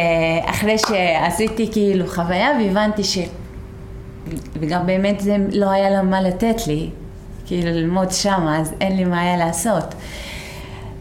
אחרי 0.44 0.76
שעשיתי 0.78 1.68
כאילו 1.72 2.06
חוויה 2.06 2.48
והבנתי 2.60 3.04
ש... 3.04 3.18
וגם 4.60 4.86
באמת 4.86 5.20
זה 5.20 5.36
לא 5.52 5.70
היה 5.70 5.90
לה 5.90 6.02
מה 6.02 6.20
לתת 6.20 6.66
לי, 6.66 6.88
כאילו 7.46 7.70
ללמוד 7.70 8.10
שם, 8.10 8.46
אז 8.48 8.72
אין 8.80 8.96
לי 8.96 9.04
מה 9.04 9.20
היה 9.20 9.36
לעשות. 9.36 9.84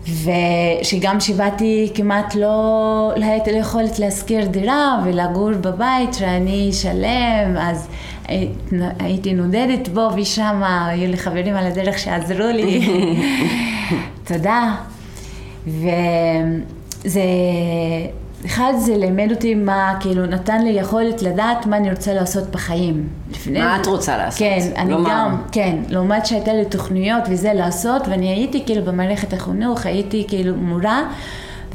ושגם 0.07 1.19
שבאתי 1.19 1.91
כמעט 1.95 2.35
לא, 2.35 3.11
לא 3.17 3.25
הייתה 3.25 3.51
לי 3.51 3.57
יכולת 3.57 3.99
להשכיר 3.99 4.45
דירה 4.45 5.01
ולגור 5.05 5.51
בבית 5.61 6.13
שאני 6.13 6.69
אשלם, 6.69 7.57
אז 7.59 7.87
הי- 8.27 8.47
הייתי 8.99 9.33
נודדת 9.33 9.87
בו 9.89 10.09
ושם, 10.15 10.61
היו 10.65 11.07
לי 11.11 11.17
חברים 11.17 11.55
על 11.55 11.65
הדרך 11.67 11.99
שעזרו 11.99 12.47
לי. 12.53 12.87
תודה. 14.27 14.75
וזה, 17.05 17.21
אחד 18.47 18.73
זה 18.77 18.97
לימד 18.97 19.31
אותי 19.31 19.55
מה, 19.55 19.93
כאילו 19.99 20.25
נתן 20.25 20.61
לי 20.63 20.69
יכולת 20.69 21.21
לדעת 21.21 21.65
מה 21.65 21.77
אני 21.77 21.89
רוצה 21.89 22.13
לעשות 22.13 22.51
בחיים. 22.51 23.07
לפני 23.31 23.59
מה 23.59 23.77
את 23.81 23.87
רוצה 23.87 24.17
לעשות? 24.17 24.39
כן, 24.39 24.59
אני 24.75 24.93
מה- 24.95 25.09
גם, 25.09 25.37
כן, 25.51 25.75
לעומת 25.89 26.25
שהייתה 26.25 26.53
לי 26.53 26.65
תוכניות 26.65 27.23
וזה 27.29 27.53
לעשות, 27.53 28.07
ואני 28.07 28.29
הייתי 28.29 28.63
כאילו 28.65 28.85
במערכת 28.85 29.33
החינוך, 29.33 29.85
הייתי 29.85 30.25
כאילו 30.27 30.55
מורה, 30.55 31.01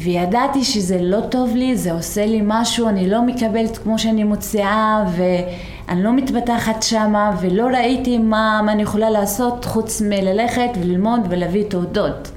וידעתי 0.01 0.65
שזה 0.65 0.99
לא 1.01 1.21
טוב 1.21 1.57
לי, 1.57 1.77
זה 1.77 1.93
עושה 1.93 2.27
לי 2.27 2.41
משהו, 2.45 2.89
אני 2.89 3.11
לא 3.11 3.23
מקבלת 3.23 3.79
כמו 3.79 3.99
שאני 3.99 4.25
מוציאה, 4.25 5.05
ואני 5.17 6.03
לא 6.03 6.13
מתפתחת 6.13 6.83
שמה, 6.83 7.31
ולא 7.41 7.67
ראיתי 7.67 8.19
מה, 8.19 8.61
מה 8.65 8.73
אני 8.73 8.83
יכולה 8.83 9.11
לעשות 9.11 9.65
חוץ 9.65 10.01
מללכת 10.01 10.71
וללמוד 10.81 11.21
ולהביא 11.29 11.65
תעודות. 11.69 12.31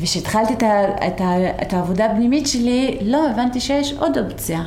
וכשהתחלתי 0.00 0.52
את, 0.52 0.62
ה, 0.62 1.06
את, 1.06 1.20
ה, 1.20 1.34
את 1.62 1.72
העבודה 1.72 2.06
הפנימית 2.06 2.46
שלי, 2.46 2.98
לא, 3.02 3.30
הבנתי 3.30 3.60
שיש 3.60 3.92
עוד 3.92 4.18
אופציה. 4.18 4.62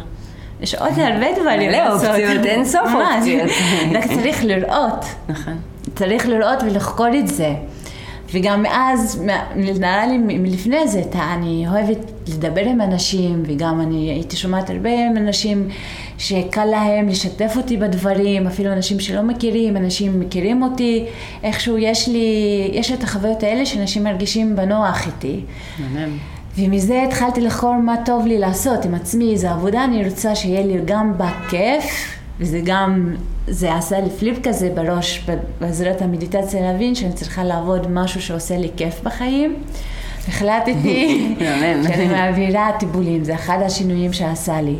יש 0.61 0.75
עוד 0.75 0.99
הרבה 0.99 1.27
דברים 1.41 1.69
מלא 1.69 1.77
לעשות. 1.77 2.09
אופציות, 2.09 2.45
אין 2.45 2.65
סוף. 2.65 2.81
אופציות. 2.93 3.49
רק 3.95 4.03
צריך 4.15 4.43
לראות. 4.43 5.05
נכון. 5.29 5.57
צריך 5.95 6.27
לראות 6.27 6.63
ולחקור 6.63 7.07
את 7.19 7.27
זה. 7.27 7.53
וגם 8.33 8.63
מאז, 8.63 9.23
נראה 9.55 10.07
לי 10.07 10.17
מלפני 10.17 10.87
זה, 10.87 11.01
אני 11.15 11.65
אוהבת 11.67 11.97
לדבר 12.27 12.61
עם 12.65 12.81
אנשים, 12.81 13.43
וגם 13.45 13.81
אני 13.81 14.09
הייתי 14.09 14.35
שומעת 14.35 14.69
הרבה 14.69 14.89
עם 14.89 15.17
אנשים 15.17 15.67
שקל 16.17 16.65
להם 16.65 17.07
לשתף 17.07 17.53
אותי 17.57 17.77
בדברים, 17.77 18.47
אפילו 18.47 18.73
אנשים 18.73 18.99
שלא 18.99 19.21
מכירים, 19.21 19.77
אנשים 19.77 20.19
מכירים 20.19 20.63
אותי, 20.63 21.05
איכשהו 21.43 21.77
יש 21.77 22.07
לי, 22.07 22.27
יש 22.73 22.91
את 22.91 23.03
החוויות 23.03 23.43
האלה 23.43 23.65
שאנשים 23.65 24.03
מרגישים 24.03 24.55
בנוח 24.55 25.07
איתי. 25.07 25.39
ומזה 26.57 27.03
התחלתי 27.03 27.41
לחקור 27.41 27.75
מה 27.75 27.95
טוב 28.05 28.27
לי 28.27 28.39
לעשות 28.39 28.85
עם 28.85 28.95
עצמי, 28.95 29.31
איזו 29.31 29.47
עבודה 29.47 29.83
אני 29.83 30.09
רוצה 30.09 30.35
שיהיה 30.35 30.65
לי 30.65 30.77
גם 30.85 31.13
בכיף, 31.17 32.20
וזה 32.41 32.62
גם, 32.63 33.15
זה 33.47 33.73
עשה 33.75 33.99
לי 33.99 34.10
פליפ 34.10 34.38
כזה 34.43 34.69
בראש, 34.75 35.27
בעזרת 35.60 36.01
המדיטציה 36.01 36.62
להבין 36.62 36.95
שאני 36.95 37.13
צריכה 37.13 37.43
לעבוד 37.43 37.91
משהו 37.91 38.21
שעושה 38.21 38.58
לי 38.58 38.69
כיף 38.77 39.01
בחיים. 39.04 39.56
החלטתי. 40.27 41.36
שאני 41.88 42.08
מעבירה 42.08 42.71
טיפולים, 42.80 43.23
זה 43.23 43.36
אחד 43.36 43.58
השינויים 43.65 44.13
שעשה 44.13 44.62
לי. 44.62 44.75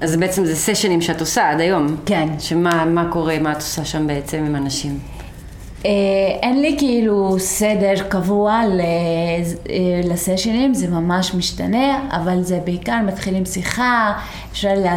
אז 0.00 0.16
בעצם 0.16 0.44
זה 0.44 0.56
סשנים 0.56 1.00
שאת 1.00 1.20
עושה 1.20 1.50
עד 1.50 1.60
היום. 1.60 1.96
כן. 2.06 2.28
שמה 2.38 2.84
מה 2.84 3.08
קורה, 3.10 3.38
מה 3.38 3.52
את 3.52 3.56
עושה 3.56 3.84
שם 3.84 4.06
בעצם 4.06 4.38
עם 4.38 4.56
אנשים? 4.56 4.98
אה, 5.84 5.90
אין 6.42 6.60
לי 6.60 6.74
כאילו 6.78 7.36
סדר 7.38 7.94
קבוע 8.08 8.60
אה, 8.80 10.00
לסשנים, 10.04 10.74
זה 10.74 10.88
ממש 10.88 11.34
משתנה, 11.34 12.08
אבל 12.10 12.42
זה 12.42 12.60
בעיקר 12.64 12.98
מתחילים 13.06 13.44
שיחה, 13.44 14.12
אפשר 14.52 14.74
אה, 14.86 14.92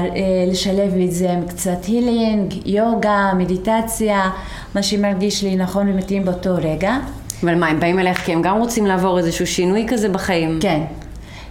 לשלב 0.48 0.94
את 1.04 1.12
זה 1.12 1.32
עם 1.32 1.48
קצת 1.48 1.86
הילינג, 1.86 2.54
יוגה, 2.66 3.32
מדיטציה, 3.38 4.30
מה 4.76 4.84
שמרגיש 4.84 5.44
לי 5.44 5.56
נכון 5.56 5.90
ומתאים 5.90 6.26
באותו 6.26 6.56
רגע. 6.58 6.98
אבל 7.44 7.56
מה, 7.56 7.68
הם 7.68 7.80
באים 7.80 8.00
אליך 8.00 8.18
כי 8.26 8.34
הם 8.34 8.42
גם 8.42 8.58
רוצים 8.58 8.86
לעבור 8.86 9.18
איזשהו 9.18 9.48
שינוי 9.48 9.86
כזה 9.88 10.10
בחיים? 10.10 10.60
כן. 10.62 10.82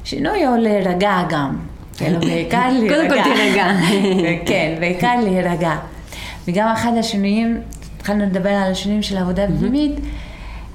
שינוי 0.05 0.47
או 0.47 0.57
להירגע 0.57 1.23
גם. 1.29 1.57
כאילו, 1.97 2.20
בעיקר 2.20 2.68
להירגע. 2.73 2.94
קודם 2.97 3.09
כל 3.09 3.23
תירגע. 3.23 3.66
כן, 4.49 4.75
בעיקר 4.81 5.20
להירגע. 5.23 5.77
וגם 6.49 6.68
אחד 6.68 6.92
השינויים, 6.99 7.61
התחלנו 8.04 8.24
לדבר 8.24 8.50
על 8.50 8.72
השינויים 8.72 9.02
של 9.02 9.16
העבודה 9.16 9.44
הפנימית, 9.44 9.92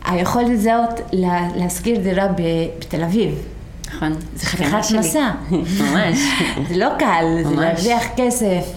היכולת 0.05 0.47
הזאת 0.51 0.99
לה- 1.11 1.47
להשכיר 1.55 1.99
דירה 1.99 2.27
בתל 2.27 3.03
אביב. 3.03 3.35
נכון. 3.95 4.13
זה 4.35 4.45
חתיכת 4.45 4.83
שלי. 4.83 4.99
מסע. 4.99 5.29
ממש. 5.81 6.17
זה 6.69 6.77
לא 6.77 6.87
קל, 6.99 7.25
זה. 7.43 7.55
להרוויח 7.55 8.03
כסף, 8.15 8.75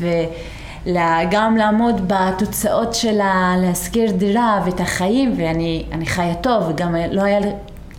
וגם 0.87 1.57
לעמוד 1.57 2.13
בתוצאות 2.13 2.95
של 2.95 3.19
להשכיר 3.63 4.11
דירה 4.13 4.63
ואת 4.67 4.81
החיים, 4.81 5.35
ואני 5.37 5.85
אני 5.93 6.07
חיה 6.07 6.35
טוב, 6.35 6.65
וגם 6.69 6.95
לא 7.11 7.23
היה 7.23 7.41
לי, 7.41 7.49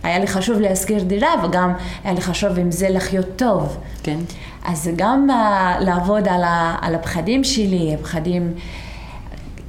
היה 0.02 0.18
לי 0.18 0.26
חשוב 0.26 0.60
להשכיר 0.60 1.02
דירה, 1.02 1.30
וגם 1.44 1.72
היה 2.04 2.12
לי 2.14 2.20
חשוב 2.20 2.58
עם 2.58 2.70
זה 2.70 2.88
לחיות 2.88 3.26
טוב. 3.36 3.76
כן. 4.02 4.18
אז 4.64 4.90
גם 4.96 5.28
לעבוד 5.80 6.28
על, 6.28 6.44
ה, 6.44 6.76
על 6.82 6.94
הפחדים 6.94 7.44
שלי, 7.44 7.94
הפחדים 8.00 8.52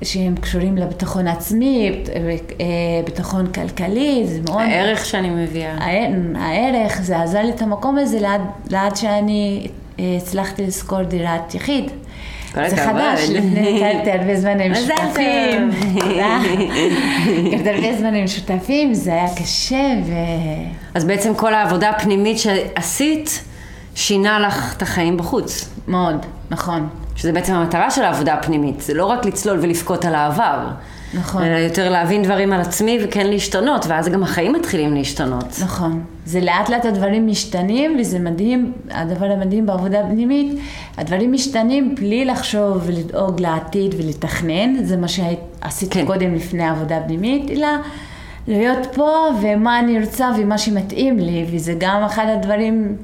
שהם 0.04 0.36
קשורים 0.36 0.78
לביטחון 0.78 1.28
עצמי, 1.28 1.92
אה, 2.60 2.66
ביטחון 3.06 3.48
כלכלי, 3.48 4.24
זה 4.28 4.40
מאוד... 4.50 4.62
הערך 4.62 5.06
שאני 5.06 5.30
מביאה. 5.30 5.74
הער- 5.80 6.12
הערך, 6.36 7.02
זה 7.02 7.22
עזר 7.22 7.42
לי 7.42 7.50
את 7.50 7.62
המקום 7.62 7.98
הזה 7.98 8.20
לעד, 8.20 8.42
לעד 8.70 8.96
שאני 8.96 9.68
אה, 10.00 10.18
הצלחתי 10.18 10.68
לשכור 10.68 11.04
דירת 11.04 11.56
יחיד. 11.56 11.92
זה. 12.68 12.76
חדש, 12.78 13.30
לפני 13.36 13.82
הרבה 14.12 14.36
זמן 14.36 14.60
עם 14.62 14.74
שותפים. 14.76 15.72
הרבה 17.66 17.98
זמן 17.98 18.14
עם 18.16 18.28
שותפים, 18.28 18.94
זה 18.94 19.12
היה 19.14 19.36
קשה 19.36 19.94
ו... 20.06 20.12
אז 20.94 21.06
בעצם 21.06 21.36
כל 21.36 21.54
העבודה 21.54 21.90
הפנימית 21.90 22.38
שעשית, 22.40 23.44
שינה 23.96 24.40
לך 24.40 24.74
את 24.78 24.82
החיים 24.82 25.18
בחוץ. 25.18 25.70
מאוד, 25.88 26.16
נכון. 26.52 26.90
שזה 27.16 27.32
בעצם 27.32 27.54
המטרה 27.54 27.92
של 27.92 28.04
העבודה 28.04 28.34
הפנימית. 28.34 28.82
זה 28.82 28.94
לא 28.94 29.06
רק 29.06 29.26
לצלול 29.26 29.60
ולבכות 29.62 30.06
על 30.06 30.16
העבר. 30.16 30.68
נכון. 31.14 31.44
אלא 31.44 31.58
יותר 31.58 31.90
להבין 31.90 32.24
דברים 32.24 32.54
על 32.54 32.62
עצמי 32.62 33.00
וכן 33.04 33.28
להשתנות, 33.28 33.86
ואז 33.88 34.10
גם 34.10 34.24
החיים 34.24 34.54
מתחילים 34.54 34.94
להשתנות. 34.94 35.60
נכון. 35.64 36.04
זה 36.26 36.42
לאט 36.42 36.70
לאט 36.70 36.86
הדברים 36.86 37.28
משתנים, 37.28 37.98
וזה 38.00 38.20
מדהים, 38.20 38.74
הדבר 38.92 39.26
המדהים 39.26 39.66
בעבודה 39.66 40.00
הפנימית, 40.00 40.60
הדברים 40.98 41.32
משתנים 41.32 41.96
בלי 41.96 42.26
לחשוב 42.26 42.84
ולדאוג 42.86 43.42
לעתיד 43.42 43.96
ולתכנן, 43.98 44.84
זה 44.84 44.98
מה 44.98 45.08
שעשיתי 45.08 46.00
כן. 46.00 46.06
קודם 46.06 46.36
לפני 46.36 46.64
העבודה 46.64 46.98
הפנימית, 46.98 47.52
אלא 47.52 47.68
להיות 48.48 48.88
פה 48.94 49.28
ומה 49.42 49.80
אני 49.80 50.00
רוצה 50.00 50.30
ומה 50.38 50.58
שמתאים 50.58 51.20
לי, 51.20 51.46
וזה 51.52 51.74
גם 51.78 52.04
אחד 52.04 52.26
הדברים 52.38 52.96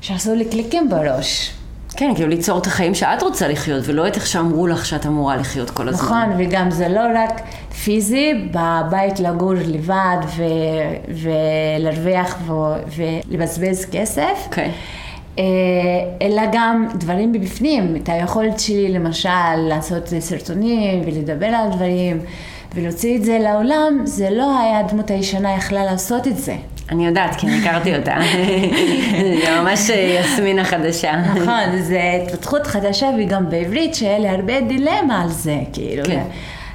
שעשו 0.00 0.34
לי 0.34 0.44
קליקים 0.44 0.88
בראש. 0.88 1.54
כן, 1.96 2.12
כאילו 2.14 2.28
ליצור 2.28 2.58
את 2.58 2.66
החיים 2.66 2.94
שאת 2.94 3.22
רוצה 3.22 3.48
לחיות, 3.48 3.84
ולא 3.86 4.08
את 4.08 4.16
איך 4.16 4.26
שאמרו 4.26 4.66
לך 4.66 4.86
שאת 4.86 5.06
אמורה 5.06 5.36
לחיות 5.36 5.70
כל 5.70 5.88
הזמן. 5.88 6.04
נכון, 6.04 6.34
וגם 6.38 6.70
זה 6.70 6.88
לא 6.88 7.00
רק 7.14 7.40
פיזי, 7.84 8.32
בבית 8.50 9.20
לגור 9.20 9.54
לבד 9.54 10.16
ו- 10.36 10.44
ולהרוויח 11.78 12.38
ו- 12.46 12.52
ולבזבז 13.30 13.86
כסף, 13.92 14.46
אוקיי. 14.46 14.70
אה, 15.38 15.44
אלא 16.22 16.42
גם 16.52 16.88
דברים 16.94 17.32
מבפנים, 17.32 17.96
את 17.96 18.08
היכולת 18.08 18.60
שלי 18.60 18.92
למשל 18.92 19.56
לעשות 19.68 20.12
סרטונים 20.18 21.02
ולדבר 21.06 21.46
על 21.46 21.70
דברים 21.72 22.20
ולהוציא 22.74 23.16
את 23.16 23.24
זה 23.24 23.38
לעולם, 23.38 24.00
זה 24.04 24.30
לא 24.30 24.58
היה 24.58 24.80
הדמות 24.80 25.10
הישנה 25.10 25.54
יכלה 25.54 25.84
לעשות 25.84 26.26
את 26.26 26.36
זה. 26.38 26.56
אני 26.90 27.06
יודעת, 27.06 27.34
כי 27.36 27.46
אני 27.46 27.58
הכרתי 27.58 27.96
אותה. 27.96 28.14
זה 29.44 29.60
ממש 29.62 29.90
אה, 29.90 30.20
יסמין 30.24 30.58
החדשה. 30.58 31.12
נכון, 31.34 31.82
זו 31.82 31.94
התפתחות 31.94 32.66
חדשה 32.66 33.06
וגם 33.18 33.50
בעברית 33.50 33.94
שהיה 33.94 34.18
לי 34.18 34.28
הרבה 34.28 34.60
דילמה 34.60 35.22
על 35.22 35.28
זה, 35.28 35.56
כאילו. 35.72 36.04
כן. 36.04 36.22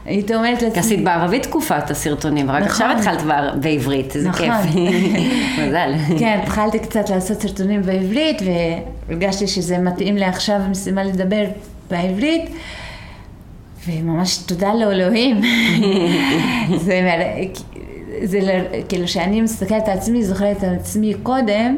הייתי 0.05 0.35
אומרת 0.35 0.61
לעצמי... 0.61 0.79
עשית 0.79 1.03
בערבית 1.03 1.43
תקופה 1.43 1.77
את 1.77 1.91
הסרטונים, 1.91 2.45
נכון. 2.45 2.63
עכשיו 2.63 2.91
התחלת 2.97 3.21
בער- 3.21 3.55
בעברית, 3.61 4.13
נכון. 4.25 4.47
כיף. 4.47 4.75
מזל. 5.67 5.93
כן, 6.19 6.39
התחלתי 6.43 6.79
קצת 6.79 7.09
לעשות 7.09 7.41
סרטונים 7.41 7.81
בעברית, 7.81 8.41
והרגשתי 9.09 9.47
שזה 9.47 9.77
מתאים 9.77 10.17
לי 10.17 10.25
עכשיו 10.25 10.59
משימה 10.71 11.03
לדבר 11.03 11.43
בעברית, 11.91 12.49
וממש 13.87 14.37
תודה 14.37 14.73
לאלוהים. 14.73 15.41
זה, 16.85 17.01
זה 18.23 18.39
ל- 18.39 18.81
כאילו, 18.89 19.05
כשאני 19.05 19.41
מסתכלת 19.41 19.87
על 19.87 19.97
עצמי, 19.97 20.23
זוכרת 20.23 20.63
על 20.63 20.75
עצמי 20.75 21.13
קודם, 21.23 21.77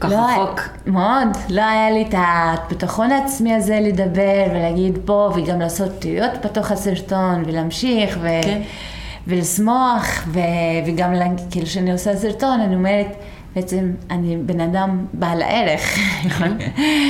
ככה 0.00 0.10
לא, 0.10 0.42
רחוק. 0.42 0.60
מאוד. 0.86 1.28
לא 1.48 1.62
היה 1.62 1.90
לי 1.90 2.02
את 2.08 2.14
הביטחון 2.18 3.12
העצמי 3.12 3.54
הזה 3.54 3.80
לדבר 3.80 4.44
ולהגיד 4.50 4.98
פה, 5.04 5.30
וגם 5.36 5.60
לעשות 5.60 5.98
טעויות 5.98 6.30
בתוך 6.44 6.70
הסרטון, 6.70 7.42
ולהמשיך, 7.46 8.18
ו... 8.22 8.28
כן. 8.44 8.60
ולשמוח, 9.26 10.24
ו... 10.28 10.38
וגם 10.86 11.12
לה... 11.12 11.26
כאילו 11.50 11.66
כשאני 11.66 11.92
עושה 11.92 12.16
סרטון, 12.16 12.60
אני 12.60 12.74
אומרת, 12.74 13.06
בעצם 13.56 13.90
אני 14.10 14.36
בן 14.36 14.60
אדם 14.60 15.06
בעל 15.12 15.42
הערך. 15.42 15.98
נכון. 16.24 16.58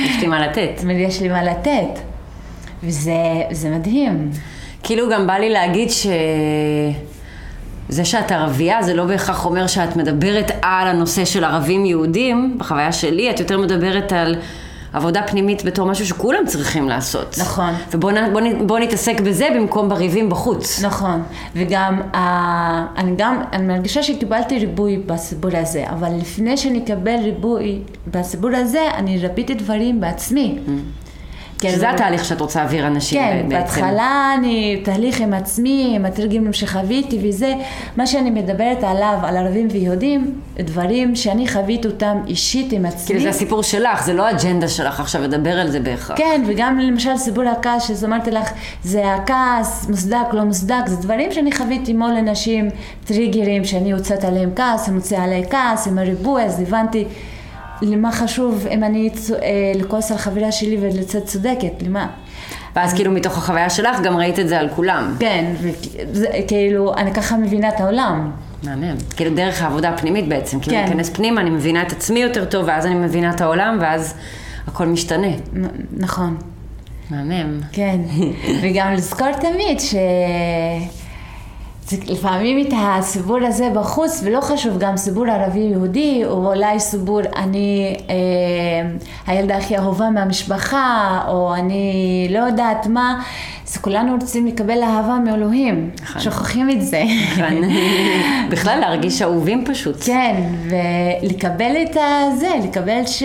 יש 0.05 0.19
לי 0.21 0.27
מה 0.27 0.47
לתת. 0.47 0.83
יש 1.07 1.21
לי 1.21 1.29
מה 1.29 1.43
לתת. 1.43 1.99
וזה 2.83 3.13
זה 3.51 3.69
מדהים. 3.69 4.31
כאילו 4.83 5.09
גם 5.09 5.27
בא 5.27 5.33
לי 5.33 5.49
להגיד 5.49 5.89
ש... 5.89 6.07
זה 7.89 8.05
שאת 8.05 8.31
ערבייה 8.31 8.83
זה 8.83 8.93
לא 8.93 9.05
בהכרח 9.05 9.45
אומר 9.45 9.67
שאת 9.67 9.95
מדברת 9.95 10.51
על 10.61 10.87
הנושא 10.87 11.25
של 11.25 11.43
ערבים 11.43 11.85
יהודים, 11.85 12.55
בחוויה 12.57 12.91
שלי 12.91 13.29
את 13.31 13.39
יותר 13.39 13.57
מדברת 13.57 14.13
על 14.13 14.35
עבודה 14.93 15.21
פנימית 15.27 15.65
בתור 15.65 15.87
משהו 15.87 16.05
שכולם 16.07 16.45
צריכים 16.47 16.89
לעשות. 16.89 17.35
נכון. 17.41 17.73
ובוא 17.91 18.11
נ, 18.11 18.33
בוא, 18.33 18.41
נ- 18.41 18.67
בוא 18.67 18.79
נתעסק 18.79 19.19
בזה 19.19 19.47
במקום 19.55 19.89
בריבים 19.89 20.29
בחוץ. 20.29 20.81
נכון, 20.83 21.23
וגם 21.55 22.01
אה, 22.15 22.85
אני 22.97 23.11
גם, 23.17 23.41
אני 23.53 23.63
מרגישה 23.67 24.03
שקיבלתי 24.03 24.59
ריבוי 24.59 24.97
בסיפור 25.05 25.51
הזה, 25.53 25.83
אבל 25.89 26.09
לפני 26.21 26.57
שאני 26.57 26.83
אקבל 26.83 27.15
ריבוי 27.23 27.79
בסיפור 28.11 28.49
הזה, 28.53 28.87
אני 28.97 29.25
רביתי 29.27 29.53
דברים 29.53 30.01
בעצמי. 30.01 30.57
כאילו, 31.61 31.73
שזה 31.75 31.89
התהליך 31.89 32.25
שאת 32.25 32.41
רוצה 32.41 32.59
להעביר 32.59 32.87
אנשים 32.87 33.21
כן, 33.21 33.45
בעצם. 33.47 33.49
בהתחלה 33.49 34.33
אני 34.37 34.81
תהליך 34.83 35.21
עם 35.21 35.33
עצמי, 35.33 35.93
עם 35.95 36.05
הטרגים 36.05 36.53
שחוויתי 36.53 37.19
וזה, 37.23 37.53
מה 37.97 38.07
שאני 38.07 38.29
מדברת 38.29 38.83
עליו, 38.83 39.17
על 39.23 39.37
ערבים 39.37 39.67
ויהודים, 39.71 40.39
דברים 40.59 41.15
שאני 41.15 41.47
חוויתי 41.47 41.87
אותם 41.87 42.17
אישית 42.27 42.71
עם 42.71 42.85
עצמי. 42.85 43.05
כאילו 43.05 43.19
זה 43.21 43.29
הסיפור 43.29 43.63
שלך, 43.63 44.05
זה 44.05 44.13
לא 44.13 44.27
האג'נדה 44.27 44.67
שלך 44.67 44.99
עכשיו 44.99 45.21
לדבר 45.21 45.59
על 45.59 45.71
זה 45.71 45.79
בהכרח. 45.79 46.17
כן, 46.17 46.43
וגם 46.47 46.79
למשל 46.79 47.17
סיפור 47.17 47.43
הכעס, 47.43 47.87
שאמרתי 48.01 48.31
לך, 48.31 48.51
זה 48.83 49.13
הכעס, 49.13 49.89
מוצדק, 49.89 50.33
לא 50.33 50.43
מוצדק, 50.43 50.87
זה 50.87 50.95
דברים 50.95 51.31
שאני 51.31 51.51
חוויתי 51.51 51.93
מול 51.93 52.11
אנשים, 52.11 52.69
טריגרים, 53.05 53.65
שאני 53.65 53.91
יוצאת 53.91 54.23
עליהם 54.23 54.49
כעס, 54.55 54.87
הם 54.87 54.93
מוציאים 54.95 55.23
עליי 55.23 55.43
כעס, 55.49 55.87
עם 55.87 55.97
הריבוי, 55.97 56.43
אז 56.43 56.59
הבנתי 56.59 57.05
למה 57.81 58.11
חשוב 58.11 58.67
אם 58.71 58.83
אני 58.83 59.09
אה, 59.33 59.71
לכעוס 59.75 60.11
על 60.11 60.17
חברה 60.17 60.51
שלי 60.51 60.77
ולצאת 60.81 61.25
צודקת, 61.25 61.81
למה? 61.81 62.07
ואז 62.75 62.93
כאילו 62.93 63.11
מתוך 63.11 63.37
החוויה 63.37 63.69
שלך 63.69 63.99
גם 64.03 64.17
ראית 64.17 64.39
את 64.39 64.47
זה 64.47 64.59
על 64.59 64.69
כולם. 64.75 65.15
כן, 65.19 65.53
וכאילו, 66.13 66.93
אני 66.93 67.13
ככה 67.13 67.37
מבינה 67.37 67.69
את 67.69 67.79
העולם. 67.79 68.31
מהמם. 68.63 68.95
כאילו 69.15 69.35
דרך 69.35 69.61
העבודה 69.61 69.89
הפנימית 69.89 70.27
בעצם. 70.27 70.59
כאילו 70.59 70.77
כן. 70.77 70.83
להיכנס 70.83 71.09
פנימה, 71.09 71.41
אני 71.41 71.49
מבינה 71.49 71.81
את 71.81 71.91
עצמי 71.91 72.19
יותר 72.19 72.45
טוב, 72.45 72.65
ואז 72.67 72.85
אני 72.85 72.95
מבינה 72.95 73.29
את 73.29 73.41
העולם, 73.41 73.77
ואז 73.81 74.13
הכל 74.67 74.85
משתנה. 74.85 75.27
נכון. 75.97 76.37
מהמם. 77.09 77.59
כן, 77.71 77.99
וגם 78.61 78.93
לזכור 78.93 79.31
תמיד 79.31 79.79
ש... 79.79 79.95
לפעמים 82.07 82.67
את 82.67 82.73
הסיפור 82.77 83.37
הזה 83.47 83.69
בחוץ, 83.75 84.21
ולא 84.23 84.41
חשוב 84.41 84.77
גם 84.77 84.97
סיפור 84.97 85.25
ערבי-יהודי, 85.27 86.25
או 86.25 86.53
אולי 86.53 86.79
סיפור 86.79 87.21
אני 87.35 87.95
אה, 88.09 88.15
הילדה 89.27 89.57
הכי 89.57 89.77
אהובה 89.77 90.09
מהמשפחה, 90.09 91.21
או 91.27 91.55
אני 91.55 92.27
לא 92.29 92.39
יודעת 92.39 92.87
מה, 92.87 93.23
אז 93.71 93.77
כולנו 93.77 94.17
רוצים 94.21 94.47
לקבל 94.47 94.83
אהבה 94.83 95.19
מאלוהים, 95.25 95.89
נכון. 96.03 96.21
שוכחים 96.21 96.69
את 96.69 96.81
זה. 96.81 97.03
נכון. 97.31 97.61
בכלל 98.51 98.79
להרגיש 98.79 99.21
אהובים 99.21 99.65
פשוט. 99.65 99.95
כן, 100.05 100.35
ולקבל 100.69 101.75
את 101.83 101.97
הזה, 101.97 102.49
לקבל 102.63 103.05
ש... 103.05 103.23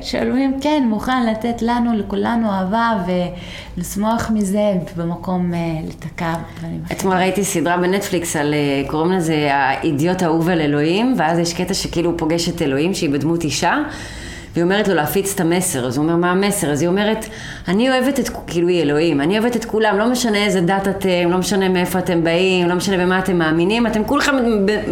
שאלוהים 0.00 0.60
כן 0.60 0.82
מוכן 0.88 1.26
לתת 1.26 1.62
לנו, 1.62 1.92
לכולנו 1.98 2.50
אהבה, 2.50 2.90
ולשמוח 3.76 4.30
מזה, 4.34 4.72
במקום 4.96 5.54
אה, 5.54 5.58
לתקע. 5.88 6.34
אתמול 6.92 7.16
ראיתי 7.16 7.44
סדרה 7.44 7.76
בנטפליקס 7.76 8.36
על, 8.36 8.54
אה, 8.54 8.88
קוראים 8.90 9.12
לזה 9.12 9.48
האידיוט 9.52 10.22
האהוב 10.22 10.48
על 10.48 10.60
אלוהים, 10.60 11.14
ואז 11.16 11.38
יש 11.38 11.54
קטע 11.54 11.74
שכאילו 11.74 12.10
הוא 12.10 12.18
פוגש 12.18 12.48
את 12.48 12.62
אלוהים, 12.62 12.94
שהיא 12.94 13.10
בדמות 13.10 13.44
אישה, 13.44 13.78
והיא 14.54 14.64
אומרת 14.64 14.88
לו 14.88 14.94
להפיץ 14.94 15.34
את 15.34 15.40
המסר, 15.40 15.86
אז 15.86 15.96
הוא 15.96 16.04
אומר, 16.04 16.16
מה 16.16 16.30
המסר? 16.30 16.72
אז 16.72 16.82
היא 16.82 16.88
אומרת, 16.88 17.26
אני 17.68 17.90
אוהבת 17.90 18.20
את, 18.20 18.28
כאילו 18.46 18.68
היא 18.68 18.82
אלוהים, 18.82 19.20
אני 19.20 19.38
אוהבת 19.38 19.56
את 19.56 19.64
כולם, 19.64 19.98
לא 19.98 20.08
משנה 20.08 20.44
איזה 20.44 20.60
דת 20.60 20.88
אתם, 20.88 21.30
לא 21.30 21.38
משנה 21.38 21.68
מאיפה 21.68 21.98
אתם 21.98 22.24
באים, 22.24 22.68
לא 22.68 22.74
משנה 22.74 22.96
במה 22.96 23.18
אתם 23.18 23.38
מאמינים, 23.38 23.86
אתם 23.86 24.04
כולכם 24.04 24.34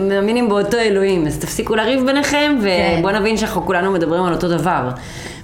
מאמינים 0.08 0.48
באותו 0.48 0.76
אלוהים, 0.76 1.26
אז 1.26 1.38
תפסיקו 1.38 1.74
לריב 1.74 2.06
ביניכם, 2.06 2.58
כן. 2.62 2.96
ובואו 2.98 3.14
נבין 3.20 3.36
שאנחנו 3.36 3.66
כולנו 3.66 3.92
מדברים 3.92 4.24
על 4.24 4.32
אותו 4.32 4.48
דבר. 4.48 4.90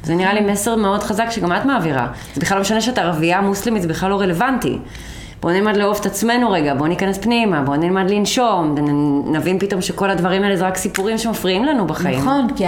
זה 0.02 0.14
נראה 0.14 0.34
לי 0.34 0.40
מסר 0.40 0.76
מאוד 0.76 1.02
חזק 1.02 1.26
שגם 1.30 1.52
את 1.52 1.64
מעבירה. 1.64 2.06
זה 2.34 2.40
בכלל 2.40 2.56
לא 2.56 2.62
משנה 2.62 2.80
שאת 2.80 2.98
ערבייה 2.98 3.40
מוסלמית, 3.40 3.82
זה 3.82 3.88
בכלל 3.88 4.10
לא 4.10 4.20
רלוונטי. 4.20 4.78
בואו 5.40 5.52
נלמד 5.54 5.76
לאהוב 5.76 5.96
את 6.00 6.06
עצמנו 6.06 6.50
רגע, 6.50 6.74
בואו 6.74 6.88
ניכנס 6.88 7.18
פנימה, 7.18 7.62
בואו 7.62 7.76
נלמד 7.76 8.10
לנשום, 8.10 8.74
נבין 9.32 9.58
פתאום 9.58 9.82
שכל 9.82 10.10
הדברים 10.10 10.42
האלה 10.42 10.56
זה 10.56 10.66
רק 10.66 10.76
סיפורים 10.76 11.18
שמפריעים 11.18 11.64
לנו 11.64 11.86
בחיים. 11.86 12.20
נכון, 12.20 12.46
כי 12.56 12.64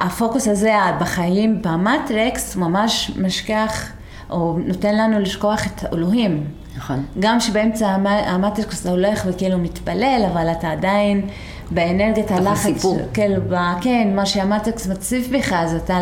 הפוקוס 0.00 0.48
הזה 0.48 0.72
בחיים 1.00 1.62
במטריקס 1.62 2.56
ממש 2.56 3.10
משכח, 3.22 3.86
או 4.30 4.56
נותן 4.66 4.96
לנו 4.96 5.18
לשכוח 5.20 5.66
את 5.66 5.84
אלוהים. 5.94 6.44
נכון. 6.76 7.02
גם 7.20 7.40
שבאמצע 7.40 7.88
המ- 7.88 8.06
המטריקס 8.06 8.82
אתה 8.82 8.90
הולך 8.90 9.22
וכאילו 9.26 9.58
מתפלל, 9.58 10.22
אבל 10.32 10.48
אתה 10.52 10.70
עדיין 10.70 11.22
באנרגיית 11.70 12.30
הלחץ, 12.30 12.66
בסיפור. 12.66 12.98
כאילו, 13.14 13.36
כן, 13.80 14.12
מה 14.16 14.26
שהמטריקס 14.26 14.86
מציף 14.86 15.28
בך, 15.28 15.52
אז 15.52 15.74
אתה, 15.74 15.98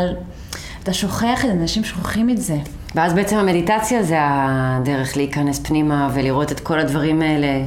אתה 0.83 0.93
שוכח 0.93 1.45
את 1.45 1.51
זה, 1.51 1.53
אנשים 1.53 1.85
שוכחים 1.85 2.31
את 2.31 2.39
זה. 2.39 2.57
ואז 2.95 3.15
בעצם 3.15 3.37
המדיטציה 3.37 4.03
זה 4.03 4.17
הדרך 4.21 5.17
להיכנס 5.17 5.59
פנימה 5.59 6.09
ולראות 6.15 6.53
את 6.53 6.61
כל 6.61 6.79
הדברים 6.79 7.23
האלה, 7.23 7.65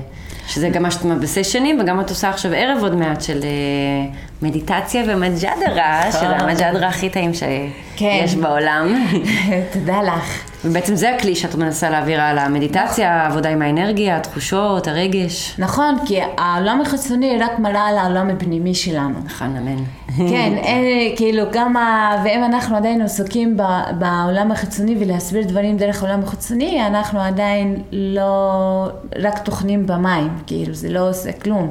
שזה 0.48 0.70
גם 0.70 0.84
מה 0.84 0.92
שאת 0.92 1.06
בסשנים 1.22 1.80
וגם 1.80 2.02
את 2.02 2.10
עושה 2.10 2.30
עכשיו 2.30 2.52
ערב 2.52 2.84
עוד 2.84 2.96
מעט 2.96 3.22
של 3.22 3.40
אה, 3.44 4.14
מדיטציה 4.44 5.04
ומג'דרה, 5.08 6.00
נכון. 6.08 6.22
שזה 6.22 6.36
המג'דרה 6.36 6.88
הכי 6.88 7.10
טעים 7.10 7.34
שיש 7.34 7.72
כן. 7.96 8.26
בעולם. 8.42 9.06
תודה 9.74 10.02
לך. 10.02 10.54
ובעצם 10.66 10.96
זה 10.96 11.16
הכלי 11.16 11.36
שאת 11.36 11.56
מנסה 11.56 11.90
להעביר 11.90 12.22
על 12.22 12.38
המדיטציה, 12.38 13.14
העבודה 13.14 13.50
עם 13.50 13.62
האנרגיה, 13.62 14.18
התחושות, 14.18 14.88
הרגש. 14.88 15.56
נכון, 15.60 15.96
כי 16.06 16.20
העולם 16.38 16.82
החיצוני 16.82 17.38
רק 17.40 17.60
מראה 17.60 17.88
על 17.88 17.98
העולם 17.98 18.30
הפנימי 18.30 18.76
שלנו. 18.76 19.20
נכון, 19.26 19.56
אמן. 19.58 19.84
כן, 20.18 20.54
אין, 20.58 21.16
כאילו 21.16 21.44
גם. 21.52 21.76
ואם 22.24 22.44
אנחנו 22.44 22.78
עדיין 22.78 23.02
עסוקים 23.02 23.58
ב... 23.58 23.64
בעולם 24.00 24.52
החיצוני 24.52 24.96
ולהסביר 25.00 25.48
דברים 25.48 25.78
דרך 25.78 26.04
העולם 26.04 26.20
החיצוני, 26.24 26.88
אנחנו 26.88 27.20
עדיין 27.20 27.82
לא 27.92 28.88
רק 29.22 29.38
טוחנים 29.38 29.88
במים, 29.88 30.30
כאילו 30.48 30.74
זה 30.74 30.90
לא 30.90 31.10
עושה 31.10 31.32
כלום. 31.32 31.70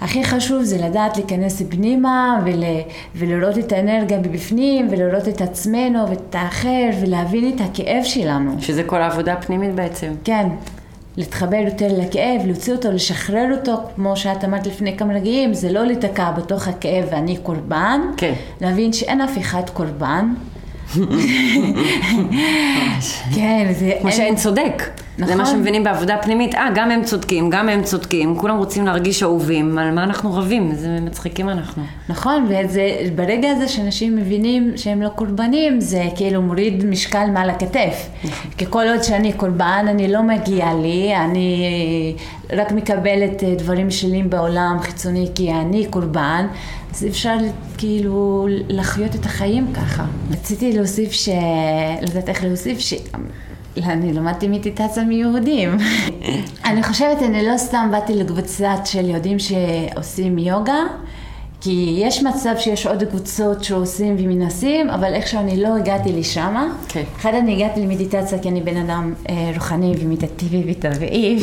הכי 0.00 0.24
חשוב 0.24 0.62
זה 0.62 0.78
לדעת 0.86 1.16
להיכנס 1.16 1.62
פנימה 1.68 2.38
ול... 2.44 2.62
ולראות 3.14 3.58
את 3.58 3.72
האנרגיה 3.72 4.18
מבפנים 4.18 4.88
ולראות 4.90 5.28
את 5.28 5.40
עצמנו 5.40 6.08
ואת 6.10 6.34
האחר 6.34 6.88
ולהבין 7.02 7.52
את 7.54 7.60
הכאב 7.60 8.04
שלנו. 8.04 8.52
שזה 8.60 8.82
כל 8.82 9.02
העבודה 9.02 9.32
הפנימית 9.32 9.74
בעצם. 9.74 10.12
כן, 10.24 10.46
להתחבר 11.16 11.56
יותר 11.56 11.86
לכאב, 11.98 12.46
להוציא 12.46 12.72
אותו, 12.72 12.92
לשחרר 12.92 13.46
אותו, 13.58 13.74
כמו 13.96 14.16
שאת 14.16 14.44
אמרת 14.44 14.66
לפני 14.66 14.96
כמה 14.96 15.14
רגעים, 15.14 15.54
זה 15.54 15.72
לא 15.72 15.84
להיתקע 15.84 16.30
בתוך 16.30 16.68
הכאב 16.68 17.04
ואני 17.10 17.36
קורבן, 17.36 18.00
כן. 18.16 18.32
להבין 18.60 18.92
שאין 18.92 19.20
אף 19.20 19.38
אחד 19.38 19.62
קורבן. 19.72 20.34
כן, 23.34 23.72
זה... 23.78 23.92
כמו 24.00 24.08
אין- 24.08 24.16
שאין 24.16 24.36
צודק. 24.36 24.82
זה 25.18 25.24
נכון. 25.24 25.36
מה 25.36 25.46
שמבינים 25.46 25.84
בעבודה 25.84 26.16
פנימית. 26.22 26.54
אה, 26.54 26.68
גם 26.74 26.90
הם 26.90 27.04
צודקים, 27.04 27.50
גם 27.50 27.68
הם 27.68 27.82
צודקים, 27.82 28.36
כולם 28.36 28.58
רוצים 28.58 28.86
להרגיש 28.86 29.22
אהובים, 29.22 29.78
על 29.78 29.90
מה 29.90 30.04
אנחנו 30.04 30.34
רבים? 30.34 30.70
איזה 30.70 30.88
מצחיקים 31.00 31.48
אנחנו. 31.48 31.82
נכון, 32.08 32.46
וברגע 33.06 33.50
הזה 33.50 33.68
שאנשים 33.68 34.16
מבינים 34.16 34.72
שהם 34.76 35.02
לא 35.02 35.08
קורבנים, 35.08 35.80
זה 35.80 36.04
כאילו 36.16 36.42
מוריד 36.42 36.84
משקל 36.86 37.30
מעל 37.32 37.50
הכתף. 37.50 38.08
כי 38.58 38.64
כל 38.70 38.84
עוד 38.88 39.02
שאני 39.02 39.32
קורבן, 39.32 39.86
אני 39.88 40.12
לא 40.12 40.22
מגיע 40.22 40.74
לי, 40.74 41.16
אני 41.16 41.66
רק 42.52 42.72
מקבלת 42.72 43.44
אה, 43.44 43.54
דברים 43.54 43.90
שלי 43.90 44.22
בעולם 44.22 44.76
חיצוני 44.80 45.28
כי 45.34 45.52
אני 45.52 45.86
קורבן, 45.90 46.46
אז 46.94 47.06
אפשר 47.06 47.36
כאילו 47.78 48.46
לחיות 48.68 49.14
את 49.14 49.26
החיים 49.26 49.66
ככה. 49.74 50.04
רציתי 50.30 50.72
להוסיף 50.72 51.12
ש... 51.12 51.28
יודעת 52.08 52.28
איך 52.28 52.44
להוסיף 52.44 52.78
ש... 52.78 52.94
אני 53.86 54.12
למדתי 54.12 54.48
מדיטציה 54.48 55.04
מיהודים. 55.04 55.76
אני 56.68 56.82
חושבת, 56.82 57.22
אני 57.22 57.46
לא 57.46 57.56
סתם 57.56 57.88
באתי 57.92 58.14
לקבוצה 58.14 58.74
של 58.84 59.08
יהודים 59.08 59.36
שעושים 59.38 60.38
יוגה, 60.38 60.82
כי 61.60 61.98
יש 61.98 62.22
מצב 62.22 62.54
שיש 62.58 62.86
עוד 62.86 63.04
קבוצות 63.04 63.64
שעושים 63.64 64.16
ומנסים, 64.18 64.90
אבל 64.90 65.14
איכשהו 65.14 65.40
אני 65.40 65.62
לא 65.62 65.76
הגעתי 65.76 66.12
לשם. 66.12 66.68
כן. 66.88 67.02
אחד, 67.16 67.34
אני 67.34 67.54
הגעתי 67.54 67.80
למדיטציה 67.80 68.38
כי 68.38 68.48
אני 68.48 68.60
בן 68.60 68.76
אדם 68.76 69.14
אה, 69.28 69.50
רוחני 69.54 69.94
ומדיטטיבי 70.00 70.64
וטבעי. 70.70 71.38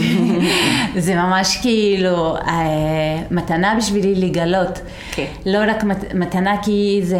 זה 1.05 1.15
ממש 1.15 1.57
כאילו 1.61 2.35
אה, 2.35 3.21
מתנה 3.31 3.75
בשבילי 3.77 4.15
לגלות. 4.15 4.79
כן. 5.11 5.25
לא 5.45 5.59
רק 5.67 5.83
מת, 5.83 6.13
מתנה 6.13 6.55
כי 6.63 7.01
זה... 7.03 7.19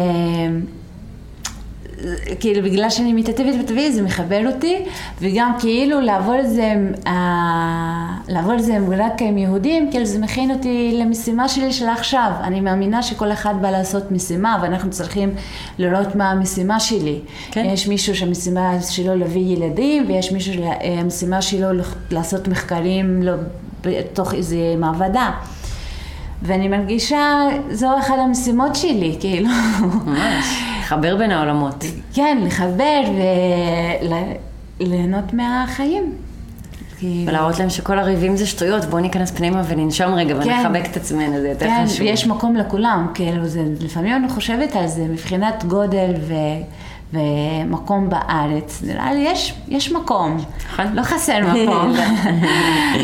כאילו 2.40 2.62
בגלל 2.62 2.90
שאני 2.90 3.12
מתעטבת 3.12 3.54
בטבעי 3.64 3.92
זה 3.92 4.02
מחבר 4.02 4.52
אותי 4.54 4.84
וגם 5.20 5.52
כאילו 5.58 6.00
לעבור 6.00 6.40
את 6.40 6.50
זה, 6.50 6.74
אה, 7.06 8.06
לעבור 8.28 8.54
את 8.54 8.62
זה 8.62 8.78
רק 8.98 9.22
עם 9.22 9.38
יהודים, 9.38 9.90
כאילו 9.90 10.04
זה 10.04 10.18
מכין 10.18 10.50
אותי 10.50 10.98
למשימה 11.00 11.48
שלי 11.48 11.72
של 11.72 11.88
עכשיו. 11.88 12.30
אני 12.42 12.60
מאמינה 12.60 13.02
שכל 13.02 13.32
אחד 13.32 13.54
בא 13.60 13.70
לעשות 13.70 14.10
משימה 14.12 14.58
ואנחנו 14.62 14.90
צריכים 14.90 15.34
לראות 15.78 16.16
מה 16.16 16.30
המשימה 16.30 16.80
שלי. 16.80 17.18
כן. 17.50 17.64
יש 17.64 17.88
מישהו 17.88 18.16
שהמשימה 18.16 18.80
שלו 18.80 19.14
להביא 19.14 19.56
ילדים 19.56 20.04
ויש 20.08 20.32
מישהו 20.32 20.54
שהמשימה 20.54 21.42
שלו 21.42 21.68
לעשות 22.10 22.48
מחקרים 22.48 23.22
לא, 23.22 23.32
בתוך 23.82 24.34
איזה 24.34 24.56
מעבדה. 24.78 25.30
ואני 26.42 26.68
מרגישה, 26.68 27.46
זו 27.70 27.98
אחת 27.98 28.14
המשימות 28.24 28.76
שלי, 28.76 29.16
כאילו. 29.20 29.48
ממש. 30.06 30.75
לחבר 30.86 31.16
בין 31.16 31.30
העולמות. 31.30 31.84
כן, 32.14 32.38
לחבר 32.42 33.00
וליהנות 34.80 35.32
מהחיים. 35.32 36.12
ולהראות 37.02 37.58
להם 37.58 37.70
שכל 37.70 37.98
הריבים 37.98 38.36
זה 38.36 38.46
שטויות, 38.46 38.84
בואו 38.84 39.02
ניכנס 39.02 39.30
פנימה 39.30 39.62
וננשום 39.68 40.14
רגע 40.14 40.34
כן. 40.42 40.50
ונחבק 40.50 40.90
את 40.90 40.96
עצמנו, 40.96 41.40
זה 41.40 41.48
יותר 41.48 41.66
כן, 41.66 41.84
חשוב. 41.86 42.00
ויש 42.00 42.26
מקום 42.26 42.56
לכולם, 42.56 43.06
כאילו, 43.14 43.46
זה, 43.46 43.62
לפעמים 43.80 44.16
אני 44.16 44.28
חושבת 44.28 44.76
על 44.76 44.86
זה 44.86 45.04
מבחינת 45.04 45.64
גודל 45.64 46.14
ו, 46.20 46.34
ומקום 47.12 48.08
בארץ. 48.10 48.82
נראה 48.86 49.14
לי, 49.14 49.20
יש, 49.20 49.54
יש 49.68 49.92
מקום. 49.92 50.36
נכון. 50.72 50.86
לא 50.92 51.02
חסר 51.02 51.38
מקום. 51.40 51.92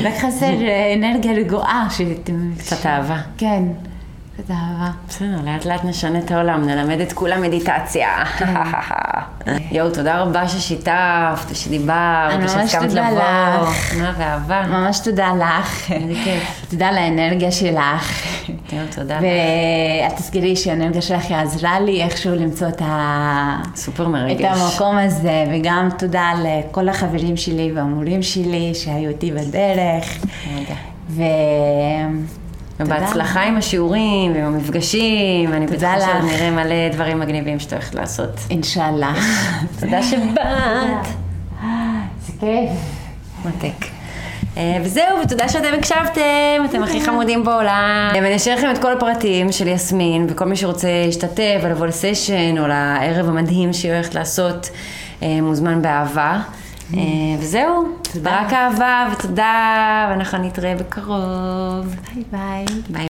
רק 0.04 0.14
חסר 0.26 0.46
אה, 0.62 0.94
אנרגיה 0.96 1.32
רגועה. 1.32 1.88
קצת 2.58 2.86
אהבה. 2.86 3.18
כן, 3.38 3.62
קצת 4.36 4.50
אהבה. 4.50 4.90
בסדר, 5.08 5.36
לאט 5.44 5.64
לאט 5.64 5.84
נשנה 5.84 6.18
את 6.18 6.30
העולם, 6.30 6.66
נלמד 6.66 7.00
את 7.00 7.12
כולם 7.12 7.42
מדיטציה. 7.42 8.24
כן. 9.44 9.56
יואו, 9.70 9.90
תודה 9.90 10.20
רבה 10.20 10.48
ששיתפת 10.48 11.50
ושהסכמת 12.44 12.88
תודה 12.88 13.10
לבוא. 13.10 13.22
לך. 13.68 13.94
מה, 13.94 14.12
ואהבה. 14.18 14.62
ממש 14.68 14.98
תודה 14.98 15.32
לך. 15.38 15.90
איזה 15.92 16.14
כיף. 16.24 16.66
תודה 16.70 16.88
על 16.88 16.98
האנרגיה 16.98 17.52
שלך. 17.52 18.26
יואו, 18.72 18.84
תודה. 18.94 19.18
ואת 19.20 20.16
תזכרי 20.16 20.56
שהאנרגיה 20.56 21.02
שלך 21.02 21.30
עזרה 21.30 21.80
לי 21.80 22.02
איכשהו 22.02 22.34
למצוא 22.34 22.68
את, 22.68 22.82
ה... 22.82 23.56
סופר 23.74 24.02
את 24.02 24.08
מרגש. 24.08 24.58
המקום 24.60 24.96
הזה, 24.96 25.44
וגם 25.52 25.88
תודה 25.98 26.32
לכל 26.44 26.88
החברים 26.88 27.36
שלי 27.36 27.72
והמורים 27.72 28.22
שלי 28.22 28.74
שהיו 28.74 29.08
איתי 29.08 29.32
בדרך. 29.32 30.24
תודה. 30.44 30.74
ובהצלחה 32.80 33.42
עם 33.42 33.56
השיעורים 33.56 34.32
ועם 34.34 34.44
המפגשים, 34.44 35.52
אני 35.52 35.66
בטוחה. 35.66 36.00
שנראה 36.00 36.50
מלא 36.50 36.88
דברים 36.92 37.20
מגניבים 37.20 37.58
שאתה 37.60 37.76
הולכת 37.76 37.94
לעשות. 37.94 38.40
אינשאללה. 38.50 39.12
תודה 39.80 40.02
שבאת. 40.02 41.06
זה 42.26 42.32
כיף. 42.40 42.70
מתק. 43.44 43.86
אה, 44.56 44.78
וזהו, 44.84 45.18
ותודה 45.24 45.48
שאתם 45.48 45.74
הקשבתם, 45.78 46.64
אתם 46.64 46.82
הכי 46.82 47.00
חמודים 47.00 47.44
בעולם. 47.44 48.10
אה, 48.14 48.20
ואני 48.22 48.36
אשאיר 48.36 48.56
לכם 48.56 48.70
את 48.70 48.78
כל 48.78 48.92
הפרטים 48.92 49.52
של 49.52 49.68
יסמין, 49.68 50.26
וכל 50.28 50.44
מי 50.44 50.56
שרוצה 50.56 50.88
להשתתף 51.06 51.60
ולבוא 51.62 51.86
לסשן, 51.86 52.58
או 52.58 52.66
לערב 52.66 53.28
המדהים 53.28 53.72
שהיא 53.72 53.92
הולכת 53.92 54.14
לעשות, 54.14 54.70
אה, 55.22 55.38
מוזמן 55.42 55.82
באהבה. 55.82 56.40
אה, 56.94 57.00
וזהו, 57.38 57.88
תודה. 58.12 58.40
רק 58.40 58.52
אהבה 58.52 59.08
ותודה, 59.12 60.06
ואנחנו 60.10 60.38
נתראה 60.38 60.74
בקרוב. 60.74 61.96
ביי 62.14 62.24
ביי. 62.30 62.64
ביי. 62.90 63.06